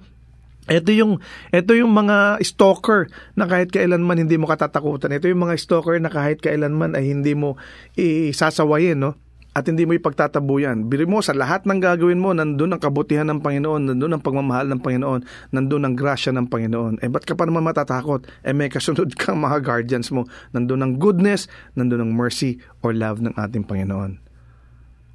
Ito 0.70 0.94
yung 0.94 1.18
ito 1.50 1.72
yung 1.74 1.90
mga 1.98 2.46
stalker 2.46 3.10
na 3.34 3.50
kahit 3.50 3.74
kailanman 3.74 4.22
hindi 4.22 4.38
mo 4.38 4.46
katatakutan. 4.46 5.10
Ito 5.10 5.26
yung 5.26 5.50
mga 5.50 5.58
stalker 5.58 5.98
na 5.98 6.14
kahit 6.14 6.46
kailanman 6.46 6.94
ay 6.94 7.10
hindi 7.10 7.34
mo 7.34 7.58
isasawayin, 7.98 9.02
no? 9.02 9.18
At 9.50 9.66
hindi 9.66 9.84
mo 9.84 9.98
ipagtatabuyan. 9.98 10.86
Biri 10.86 11.10
mo, 11.10 11.26
sa 11.26 11.34
lahat 11.34 11.66
ng 11.66 11.82
gagawin 11.82 12.22
mo, 12.22 12.38
nandun 12.38 12.78
ang 12.78 12.82
kabutihan 12.82 13.26
ng 13.34 13.42
Panginoon, 13.42 13.94
nandun 13.94 14.14
ang 14.14 14.22
pagmamahal 14.22 14.70
ng 14.70 14.82
Panginoon, 14.86 15.22
nandun 15.50 15.84
ang 15.90 15.98
grasya 15.98 16.30
ng 16.38 16.48
Panginoon. 16.48 17.02
Eh, 17.02 17.10
ba't 17.10 17.26
ka 17.26 17.34
pa 17.34 17.50
naman 17.50 17.66
matatakot? 17.66 18.30
Eh, 18.46 18.54
may 18.54 18.70
kasunod 18.70 19.10
kang 19.20 19.42
mga 19.42 19.66
guardians 19.66 20.14
mo. 20.14 20.30
Nandun 20.54 20.86
ang 20.86 20.94
goodness, 21.02 21.50
nandun 21.74 22.06
ang 22.06 22.12
mercy 22.14 22.62
or 22.86 22.94
love 22.94 23.26
ng 23.26 23.34
ating 23.34 23.66
Panginoon. 23.66 24.22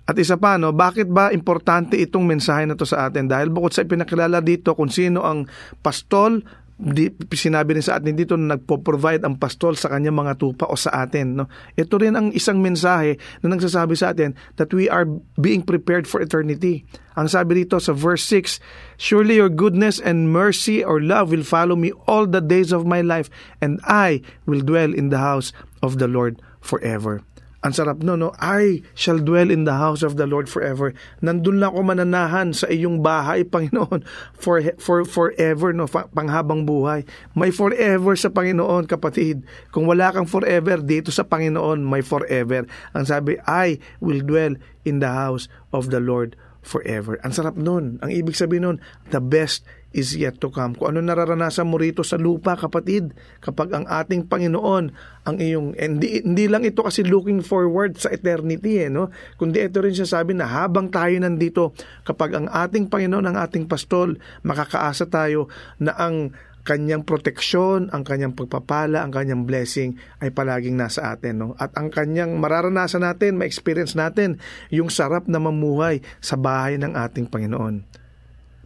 At 0.05 0.21
isa 0.21 0.37
pa, 0.37 0.61
no, 0.61 0.75
bakit 0.77 1.09
ba 1.09 1.33
importante 1.33 1.97
itong 1.97 2.29
mensahe 2.29 2.69
na 2.69 2.77
to 2.77 2.85
sa 2.85 3.09
atin? 3.09 3.25
Dahil 3.25 3.49
bukod 3.49 3.73
sa 3.73 3.89
ipinakilala 3.89 4.45
dito 4.45 4.77
kung 4.77 4.93
sino 4.93 5.25
ang 5.25 5.49
pastol, 5.81 6.45
di, 6.75 7.07
sinabi 7.31 7.79
rin 7.79 7.85
sa 7.85 8.03
atin 8.03 8.19
dito 8.19 8.35
na 8.35 8.59
nagpo-provide 8.59 9.23
ang 9.23 9.39
pastol 9.39 9.79
sa 9.79 9.95
kanyang 9.95 10.19
mga 10.19 10.35
tupa 10.39 10.67
o 10.67 10.75
sa 10.75 11.07
atin. 11.07 11.39
No? 11.39 11.47
Ito 11.79 12.03
rin 12.03 12.19
ang 12.19 12.35
isang 12.35 12.59
mensahe 12.59 13.17
na 13.43 13.55
nagsasabi 13.55 13.95
sa 13.95 14.11
atin 14.11 14.35
that 14.59 14.75
we 14.75 14.91
are 14.91 15.07
being 15.39 15.63
prepared 15.63 16.11
for 16.11 16.19
eternity. 16.19 16.83
Ang 17.15 17.31
sabi 17.31 17.63
dito 17.63 17.79
sa 17.79 17.95
verse 17.95 18.27
6, 18.27 18.59
Surely 18.99 19.39
your 19.39 19.51
goodness 19.51 20.03
and 20.03 20.35
mercy 20.35 20.83
or 20.83 20.99
love 20.99 21.31
will 21.31 21.47
follow 21.47 21.79
me 21.79 21.95
all 22.11 22.27
the 22.27 22.43
days 22.43 22.75
of 22.75 22.83
my 22.83 22.99
life, 22.99 23.31
and 23.63 23.79
I 23.87 24.19
will 24.51 24.63
dwell 24.63 24.91
in 24.91 25.15
the 25.15 25.23
house 25.23 25.55
of 25.79 26.03
the 26.03 26.11
Lord 26.11 26.43
forever. 26.59 27.23
Ang 27.65 27.73
sarap 27.73 28.05
no, 28.05 28.13
no? 28.13 28.37
I 28.37 28.85
shall 28.93 29.17
dwell 29.17 29.49
in 29.49 29.65
the 29.65 29.81
house 29.81 30.05
of 30.05 30.21
the 30.21 30.29
Lord 30.29 30.53
forever. 30.53 30.93
Nandun 31.25 31.65
lang 31.65 31.73
ako 31.73 31.81
mananahan 31.81 32.53
sa 32.53 32.69
iyong 32.69 33.01
bahay, 33.01 33.41
Panginoon, 33.49 34.05
for, 34.37 34.61
for 34.77 35.09
forever, 35.09 35.73
no? 35.73 35.89
Panghabang 35.89 36.69
buhay. 36.69 37.09
May 37.33 37.49
forever 37.49 38.13
sa 38.21 38.29
Panginoon, 38.29 38.85
kapatid. 38.85 39.49
Kung 39.73 39.89
wala 39.89 40.13
kang 40.13 40.29
forever, 40.29 40.77
dito 40.85 41.09
sa 41.09 41.25
Panginoon, 41.25 41.81
may 41.81 42.05
forever. 42.05 42.69
Ang 42.93 43.05
sabi, 43.09 43.41
I 43.49 43.81
will 44.05 44.21
dwell 44.21 44.61
in 44.85 45.01
the 45.01 45.09
house 45.09 45.49
of 45.73 45.89
the 45.89 46.05
Lord 46.05 46.37
forever. 46.61 47.17
Ang 47.25 47.33
sarap 47.33 47.57
nun. 47.57 47.97
Ang 48.05 48.13
ibig 48.13 48.37
sabihin 48.37 48.69
nun, 48.69 48.79
the 49.09 49.25
best 49.25 49.65
is 49.95 50.19
yet 50.19 50.43
to 50.43 50.51
come. 50.51 50.75
Kung 50.75 50.93
ano 50.93 51.01
nararanasan 51.01 51.71
mo 51.71 51.79
rito 51.79 52.03
sa 52.03 52.19
lupa, 52.19 52.59
kapatid, 52.59 53.15
kapag 53.39 53.71
ang 53.71 53.87
ating 53.87 54.27
Panginoon 54.27 54.85
ang 55.25 55.37
iyong, 55.39 55.73
hindi, 55.79 56.21
hindi 56.21 56.45
lang 56.51 56.67
ito 56.67 56.83
kasi 56.83 57.07
looking 57.07 57.41
forward 57.41 57.97
sa 57.97 58.11
eternity, 58.11 58.85
eh, 58.85 58.91
no? 58.91 59.15
kundi 59.39 59.63
ito 59.63 59.81
rin 59.81 59.95
siya 59.95 60.21
sabi 60.21 60.35
na 60.35 60.51
habang 60.51 60.91
tayo 60.91 61.15
nandito, 61.17 61.73
kapag 62.03 62.35
ang 62.37 62.47
ating 62.51 62.91
Panginoon, 62.91 63.25
ang 63.31 63.39
ating 63.39 63.71
pastol, 63.71 64.19
makakaasa 64.43 65.09
tayo 65.09 65.49
na 65.79 65.95
ang 65.95 66.35
kanyang 66.65 67.05
proteksyon, 67.05 67.93
ang 67.93 68.03
kanyang 68.03 68.33
pagpapala, 68.33 69.05
ang 69.05 69.13
kanyang 69.13 69.45
blessing 69.45 70.01
ay 70.25 70.33
palaging 70.33 70.75
nasa 70.75 71.13
atin. 71.13 71.39
No? 71.39 71.49
At 71.61 71.77
ang 71.77 71.93
kanyang 71.93 72.41
mararanasan 72.41 73.05
natin, 73.05 73.37
ma-experience 73.37 73.95
natin 73.95 74.41
yung 74.73 74.89
sarap 74.89 75.29
na 75.29 75.39
mamuhay 75.39 76.01
sa 76.25 76.41
bahay 76.41 76.81
ng 76.81 76.97
ating 76.97 77.29
Panginoon. 77.29 78.04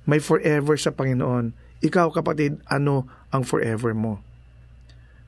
May 0.08 0.24
forever 0.24 0.80
sa 0.80 0.88
Panginoon. 0.88 1.52
Ikaw 1.84 2.16
kapatid, 2.16 2.64
ano 2.72 3.04
ang 3.28 3.44
forever 3.44 3.92
mo? 3.92 4.24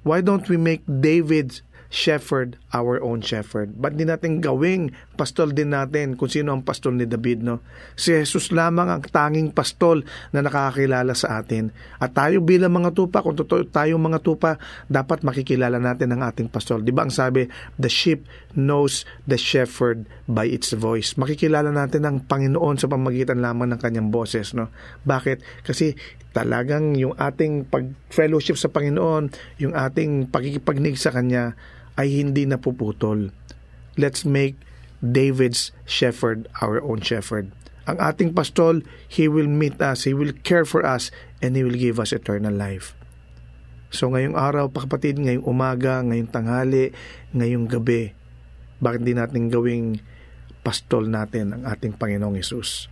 Why 0.00 0.24
don't 0.24 0.48
we 0.48 0.56
make 0.56 0.80
David's 0.88 1.60
shepherd, 1.90 2.54
our 2.70 3.02
own 3.02 3.18
shepherd. 3.18 3.74
Ba't 3.74 3.98
di 3.98 4.06
natin 4.06 4.38
gawing 4.38 4.94
pastol 5.18 5.50
din 5.50 5.74
natin 5.74 6.14
kung 6.14 6.30
sino 6.30 6.54
ang 6.54 6.62
pastol 6.62 6.94
ni 6.94 7.04
David, 7.04 7.42
no? 7.42 7.66
Si 7.98 8.14
Jesus 8.14 8.54
lamang 8.54 8.86
ang 8.86 9.02
tanging 9.02 9.50
pastol 9.50 10.06
na 10.30 10.40
nakakakilala 10.40 11.12
sa 11.18 11.42
atin. 11.42 11.74
At 11.98 12.14
tayo 12.14 12.40
bilang 12.46 12.78
mga 12.78 12.94
tupa, 12.94 13.26
kung 13.26 13.34
totoo 13.34 13.66
tayo 13.66 13.98
mga 13.98 14.22
tupa, 14.22 14.56
dapat 14.86 15.26
makikilala 15.26 15.82
natin 15.82 16.14
ang 16.14 16.22
ating 16.22 16.46
pastol. 16.46 16.78
Di 16.80 16.94
ba 16.94 17.04
ang 17.04 17.12
sabi, 17.12 17.50
the 17.76 17.90
sheep 17.90 18.22
knows 18.54 19.02
the 19.26 19.36
shepherd 19.36 20.06
by 20.30 20.46
its 20.46 20.70
voice. 20.70 21.18
Makikilala 21.18 21.74
natin 21.74 22.06
ang 22.06 22.22
Panginoon 22.22 22.78
sa 22.78 22.86
pamagitan 22.86 23.42
lamang 23.42 23.74
ng 23.74 23.80
kanyang 23.82 24.14
boses, 24.14 24.54
no? 24.54 24.70
Bakit? 25.02 25.66
Kasi 25.66 25.98
talagang 26.30 26.94
yung 26.94 27.18
ating 27.18 27.66
pag-fellowship 27.66 28.54
sa 28.54 28.70
Panginoon, 28.70 29.34
yung 29.58 29.74
ating 29.74 30.30
pagkikipagnig 30.30 30.94
sa 30.94 31.10
Kanya, 31.10 31.58
ay 32.00 32.08
hindi 32.08 32.48
napuputol. 32.48 33.28
Let's 34.00 34.24
make 34.24 34.56
David's 35.04 35.76
shepherd 35.84 36.48
our 36.64 36.80
own 36.80 37.04
shepherd. 37.04 37.52
Ang 37.84 38.00
ating 38.00 38.32
pastol, 38.32 38.80
He 39.04 39.28
will 39.28 39.48
meet 39.48 39.76
us, 39.84 40.08
He 40.08 40.16
will 40.16 40.32
care 40.40 40.64
for 40.64 40.80
us, 40.80 41.12
and 41.44 41.52
He 41.52 41.60
will 41.60 41.76
give 41.76 42.00
us 42.00 42.16
eternal 42.16 42.56
life. 42.56 42.96
So 43.92 44.08
ngayong 44.08 44.38
araw, 44.38 44.72
pakapatid, 44.72 45.20
ngayong 45.20 45.44
umaga, 45.44 46.00
ngayong 46.00 46.30
tanghali, 46.32 46.96
ngayong 47.36 47.68
gabi, 47.68 48.16
bakit 48.80 49.04
di 49.04 49.12
natin 49.12 49.52
gawing 49.52 50.00
pastol 50.64 51.04
natin 51.04 51.52
ang 51.52 51.62
ating 51.68 51.98
Panginoong 52.00 52.38
Yesus? 52.38 52.88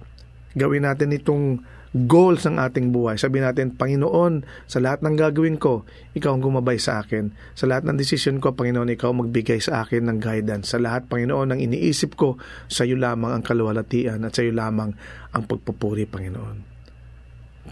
Gawin 0.52 0.84
natin 0.84 1.14
itong 1.16 1.64
goals 1.94 2.44
ng 2.44 2.60
ating 2.60 2.92
buhay. 2.92 3.16
Sabi 3.16 3.40
natin, 3.40 3.72
Panginoon, 3.72 4.44
sa 4.68 4.78
lahat 4.80 5.00
ng 5.00 5.16
gagawin 5.16 5.56
ko, 5.56 5.88
ikaw 6.12 6.36
ang 6.36 6.42
gumabay 6.44 6.76
sa 6.76 7.00
akin. 7.00 7.32
Sa 7.56 7.64
lahat 7.64 7.88
ng 7.88 7.96
desisyon 7.96 8.44
ko, 8.44 8.52
Panginoon, 8.52 8.92
ikaw 8.92 9.12
magbigay 9.16 9.60
sa 9.62 9.84
akin 9.84 10.08
ng 10.08 10.18
guidance. 10.20 10.76
Sa 10.76 10.78
lahat, 10.82 11.08
Panginoon, 11.08 11.56
ng 11.56 11.60
iniisip 11.64 12.18
ko, 12.18 12.36
sa 12.68 12.84
iyo 12.84 13.00
lamang 13.00 13.40
ang 13.40 13.42
kaluwalhatian 13.44 14.20
at 14.26 14.36
sa 14.36 14.44
iyo 14.44 14.52
lamang 14.52 14.92
ang 15.32 15.42
pagpupuri, 15.48 16.04
Panginoon. 16.04 16.56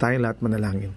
Tayong 0.00 0.22
lahat 0.24 0.40
manalangin. 0.40 0.92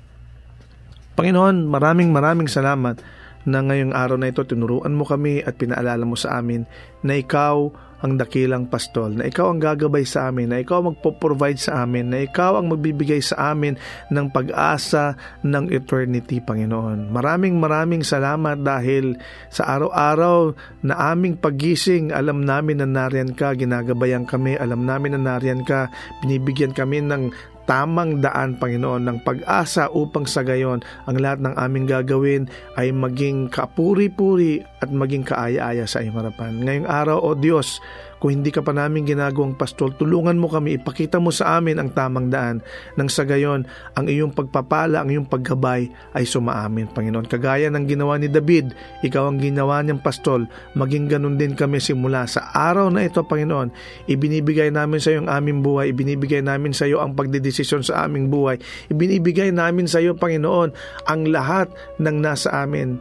Panginoon, 1.19 1.67
maraming 1.67 2.15
maraming 2.15 2.47
salamat 2.47 3.03
na 3.47 3.59
ngayong 3.63 3.95
araw 3.95 4.19
na 4.19 4.31
ito 4.31 4.43
tinuruan 4.43 4.95
mo 4.95 5.07
kami 5.07 5.43
at 5.43 5.55
pinaalala 5.55 6.03
mo 6.03 6.19
sa 6.19 6.39
amin 6.39 6.67
na 7.03 7.15
ikaw 7.15 7.71
ang 7.99 8.15
dakilang 8.15 8.71
pastol, 8.71 9.11
na 9.15 9.27
ikaw 9.27 9.51
ang 9.51 9.59
gagabay 9.59 10.07
sa 10.07 10.31
amin, 10.31 10.51
na 10.51 10.63
ikaw 10.63 10.79
magpo-provide 10.79 11.59
sa 11.59 11.83
amin, 11.83 12.07
na 12.07 12.23
ikaw 12.23 12.59
ang 12.59 12.71
magbibigay 12.71 13.19
sa 13.19 13.51
amin 13.51 13.75
ng 14.09 14.27
pag-asa 14.31 15.19
ng 15.43 15.67
eternity, 15.69 16.39
Panginoon. 16.39 17.11
Maraming 17.11 17.59
maraming 17.59 18.01
salamat 18.01 18.63
dahil 18.63 19.19
sa 19.51 19.67
araw-araw 19.75 20.55
na 20.87 20.95
aming 21.11 21.35
pagising, 21.35 22.15
alam 22.15 22.47
namin 22.47 22.79
na 22.79 22.87
nariyan 22.87 23.35
ka, 23.35 23.51
ginagabayan 23.53 24.23
kami, 24.23 24.55
alam 24.55 24.87
namin 24.87 25.19
na 25.19 25.35
nariyan 25.35 25.67
ka, 25.67 25.91
binibigyan 26.23 26.71
kami 26.71 27.03
ng 27.03 27.31
tamang 27.69 28.17
daan, 28.17 28.57
Panginoon, 28.57 29.05
ng 29.05 29.17
pag-asa 29.21 29.93
upang 29.93 30.25
sa 30.25 30.41
gayon 30.41 30.81
ang 31.05 31.21
lahat 31.21 31.45
ng 31.45 31.53
aming 31.53 31.85
gagawin 31.85 32.49
ay 32.81 32.89
maging 32.89 33.45
kapuri-puri 33.53 34.65
at 34.81 34.89
maging 34.89 35.21
kaaya-aya 35.21 35.85
sa 35.85 36.01
iyong 36.01 36.17
harapan. 36.17 36.65
Ngayong 36.65 36.89
araw, 36.89 37.21
O 37.21 37.37
Diyos, 37.37 37.77
kung 38.19 38.35
hindi 38.35 38.51
ka 38.51 38.59
pa 38.59 38.75
namin 38.75 39.07
ginagawang 39.07 39.55
pastol, 39.55 39.95
tulungan 39.95 40.35
mo 40.35 40.51
kami, 40.51 40.75
ipakita 40.75 41.23
mo 41.23 41.31
sa 41.31 41.55
amin 41.55 41.79
ang 41.79 41.95
tamang 41.95 42.27
daan. 42.27 42.59
Nang 42.99 43.07
sa 43.07 43.23
gayon, 43.23 43.63
ang 43.95 44.11
iyong 44.11 44.35
pagpapala, 44.35 44.99
ang 44.99 45.09
iyong 45.09 45.23
paggabay 45.23 45.87
ay 46.11 46.27
sumaamin, 46.27 46.91
Panginoon. 46.91 47.31
Kagaya 47.31 47.71
ng 47.71 47.87
ginawa 47.87 48.19
ni 48.19 48.27
David, 48.27 48.75
ikaw 49.07 49.31
ang 49.31 49.39
ginawa 49.39 49.79
niyang 49.79 50.03
pastol, 50.03 50.51
maging 50.75 51.07
ganun 51.07 51.39
din 51.39 51.55
kami 51.55 51.79
simula 51.79 52.27
sa 52.27 52.51
araw 52.51 52.91
na 52.91 53.07
ito, 53.07 53.23
Panginoon. 53.23 53.71
Ibinibigay 54.11 54.67
namin 54.67 54.99
sa 54.99 55.15
iyo 55.15 55.23
ang 55.23 55.31
aming 55.31 55.63
buhay, 55.63 55.95
ibinibigay 55.95 56.43
namin 56.43 56.75
sa 56.75 56.91
iyo 56.91 56.99
ang 56.99 57.15
pagdedesisyon 57.15 57.87
sa 57.87 58.03
aming 58.03 58.27
buhay, 58.27 58.59
ibinibigay 58.91 59.55
namin 59.55 59.87
sa 59.87 60.03
iyo, 60.03 60.11
Panginoon, 60.19 60.75
ang 61.07 61.21
lahat 61.31 61.71
ng 62.03 62.19
nasa 62.19 62.51
amin. 62.67 62.99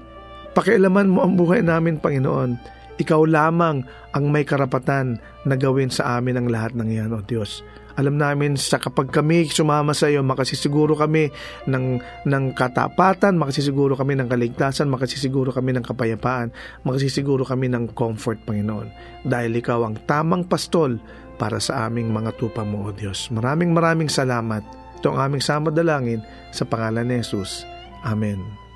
Pakialaman 0.54 1.10
mo 1.10 1.26
ang 1.26 1.34
buhay 1.34 1.66
namin, 1.66 1.98
Panginoon 1.98 2.77
ikaw 2.98 3.22
lamang 3.24 3.86
ang 4.12 4.24
may 4.28 4.42
karapatan 4.42 5.22
na 5.46 5.54
gawin 5.54 5.88
sa 5.88 6.18
amin 6.18 6.38
ang 6.38 6.46
lahat 6.50 6.74
ng 6.74 6.88
iyan, 6.90 7.14
O 7.14 7.22
Diyos. 7.22 7.62
Alam 7.98 8.14
namin 8.14 8.54
sa 8.54 8.78
kapag 8.78 9.10
kami 9.10 9.50
sumama 9.50 9.90
sa 9.90 10.06
iyo, 10.06 10.22
makasisiguro 10.22 10.94
kami 10.94 11.34
ng, 11.66 11.98
ng 12.30 12.44
katapatan, 12.54 13.34
makasisiguro 13.34 13.98
kami 13.98 14.14
ng 14.14 14.30
kaligtasan, 14.30 14.86
makasisiguro 14.86 15.50
kami 15.50 15.74
ng 15.74 15.82
kapayapaan, 15.82 16.54
makasisiguro 16.86 17.42
kami 17.42 17.66
ng 17.66 17.90
comfort, 17.98 18.38
Panginoon. 18.46 18.86
Dahil 19.26 19.58
ikaw 19.58 19.82
ang 19.82 19.98
tamang 20.06 20.46
pastol 20.46 21.02
para 21.42 21.58
sa 21.58 21.90
aming 21.90 22.14
mga 22.14 22.38
tupa 22.38 22.62
mo, 22.62 22.86
O 22.86 22.94
Diyos. 22.94 23.34
Maraming 23.34 23.74
maraming 23.74 24.06
salamat. 24.06 24.62
Ito 25.02 25.14
ang 25.14 25.30
aming 25.30 25.42
samadalangin 25.42 26.22
sa 26.54 26.62
pangalan 26.66 27.10
ni 27.10 27.18
Jesus. 27.18 27.66
Amen. 28.06 28.67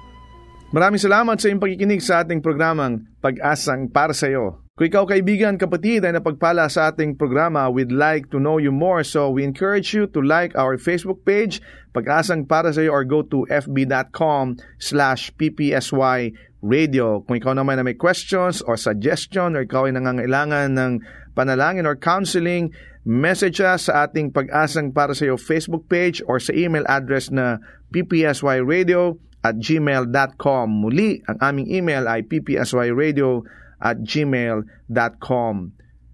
Maraming 0.73 1.05
salamat 1.05 1.37
sa 1.37 1.53
iyong 1.53 1.61
pagkikinig 1.61 2.01
sa 2.01 2.25
ating 2.25 2.41
programang 2.41 3.05
Pag-asang 3.21 3.93
para 3.93 4.17
sa 4.17 4.33
iyo. 4.33 4.65
Kung 4.73 4.89
ikaw 4.89 5.05
kaibigan, 5.05 5.61
kapatid 5.61 6.01
ay 6.01 6.17
napagpala 6.17 6.65
sa 6.73 6.89
ating 6.89 7.21
programa, 7.21 7.69
we'd 7.69 7.93
like 7.93 8.33
to 8.33 8.41
know 8.41 8.57
you 8.57 8.73
more. 8.73 9.05
So 9.05 9.29
we 9.29 9.45
encourage 9.45 9.93
you 9.93 10.09
to 10.17 10.25
like 10.25 10.57
our 10.57 10.81
Facebook 10.81 11.29
page, 11.29 11.61
Pag-asang 11.93 12.49
para 12.49 12.73
sa 12.73 12.81
iyo, 12.81 12.97
or 12.97 13.05
go 13.05 13.21
to 13.21 13.45
fb.com 13.53 14.57
slash 14.81 15.29
ppsy 15.37 16.33
radio. 16.65 17.21
Kung 17.21 17.37
ikaw 17.37 17.53
naman 17.53 17.77
na 17.77 17.85
may 17.85 17.93
questions 17.93 18.65
or 18.65 18.81
suggestion 18.81 19.53
or 19.61 19.69
ikaw 19.69 19.85
ay 19.85 19.93
nangangailangan 19.93 20.73
ng 20.73 20.93
panalangin 21.37 21.85
or 21.85 22.01
counseling, 22.01 22.73
message 23.05 23.61
us 23.61 23.93
sa 23.93 24.09
ating 24.09 24.33
Pag-asang 24.33 24.89
para 24.89 25.13
sa 25.13 25.29
iyo 25.29 25.37
Facebook 25.37 25.85
page 25.93 26.25
or 26.25 26.41
sa 26.41 26.57
email 26.57 26.89
address 26.89 27.29
na 27.29 27.61
ppsyradio 27.93 29.21
at 29.43 29.59
gmail.com. 29.59 30.71
Muli, 30.71 31.23
ang 31.27 31.39
aming 31.43 31.67
email 31.71 32.07
ay 32.07 32.23
ppsyradio 32.23 33.43
at 33.83 33.99
gmail.com. 34.07 35.73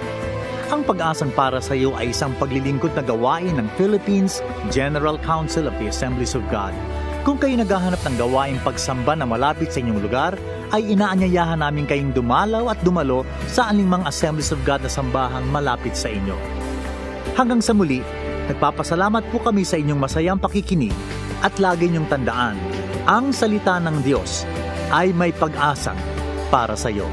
Ang 0.71 0.87
pag-asang 0.87 1.35
para 1.35 1.59
sa 1.59 1.75
iyo 1.75 1.91
ay 1.99 2.15
isang 2.15 2.31
paglilingkod 2.39 2.95
na 2.95 3.03
gawain 3.03 3.59
ng 3.59 3.67
Philippines 3.75 4.39
General 4.71 5.19
Council 5.27 5.67
of 5.67 5.75
the 5.83 5.91
Assemblies 5.91 6.39
of 6.39 6.47
God. 6.55 6.71
Kung 7.23 7.39
kayo 7.39 7.55
naghahanap 7.55 8.03
ng 8.03 8.17
gawaing 8.19 8.59
pagsamba 8.67 9.15
na 9.15 9.27
malapit 9.27 9.71
sa 9.71 9.79
inyong 9.79 10.01
lugar, 10.03 10.35
ay 10.75 10.91
inaanyayahan 10.91 11.63
namin 11.63 11.87
kayong 11.87 12.11
dumalaw 12.11 12.73
at 12.73 12.81
dumalo 12.83 13.23
sa 13.47 13.71
aningmang 13.71 14.03
Assemblies 14.09 14.51
of 14.51 14.59
God 14.67 14.83
na 14.83 14.91
sambahang 14.91 15.47
malapit 15.53 15.95
sa 15.95 16.11
inyo. 16.11 16.35
Hanggang 17.39 17.63
sa 17.63 17.77
muli, 17.77 18.03
Nagpapasalamat 18.51 19.31
po 19.31 19.39
kami 19.39 19.63
sa 19.63 19.79
inyong 19.79 20.01
masayang 20.03 20.41
pakikinig 20.41 20.95
at 21.47 21.55
lagi 21.63 21.87
niyong 21.87 22.11
tandaan, 22.11 22.59
ang 23.07 23.31
salita 23.31 23.79
ng 23.79 24.03
Diyos 24.03 24.43
ay 24.91 25.15
may 25.15 25.31
pag-asa 25.31 25.95
para 26.51 26.75
sa 26.75 26.91
iyo. 26.91 27.07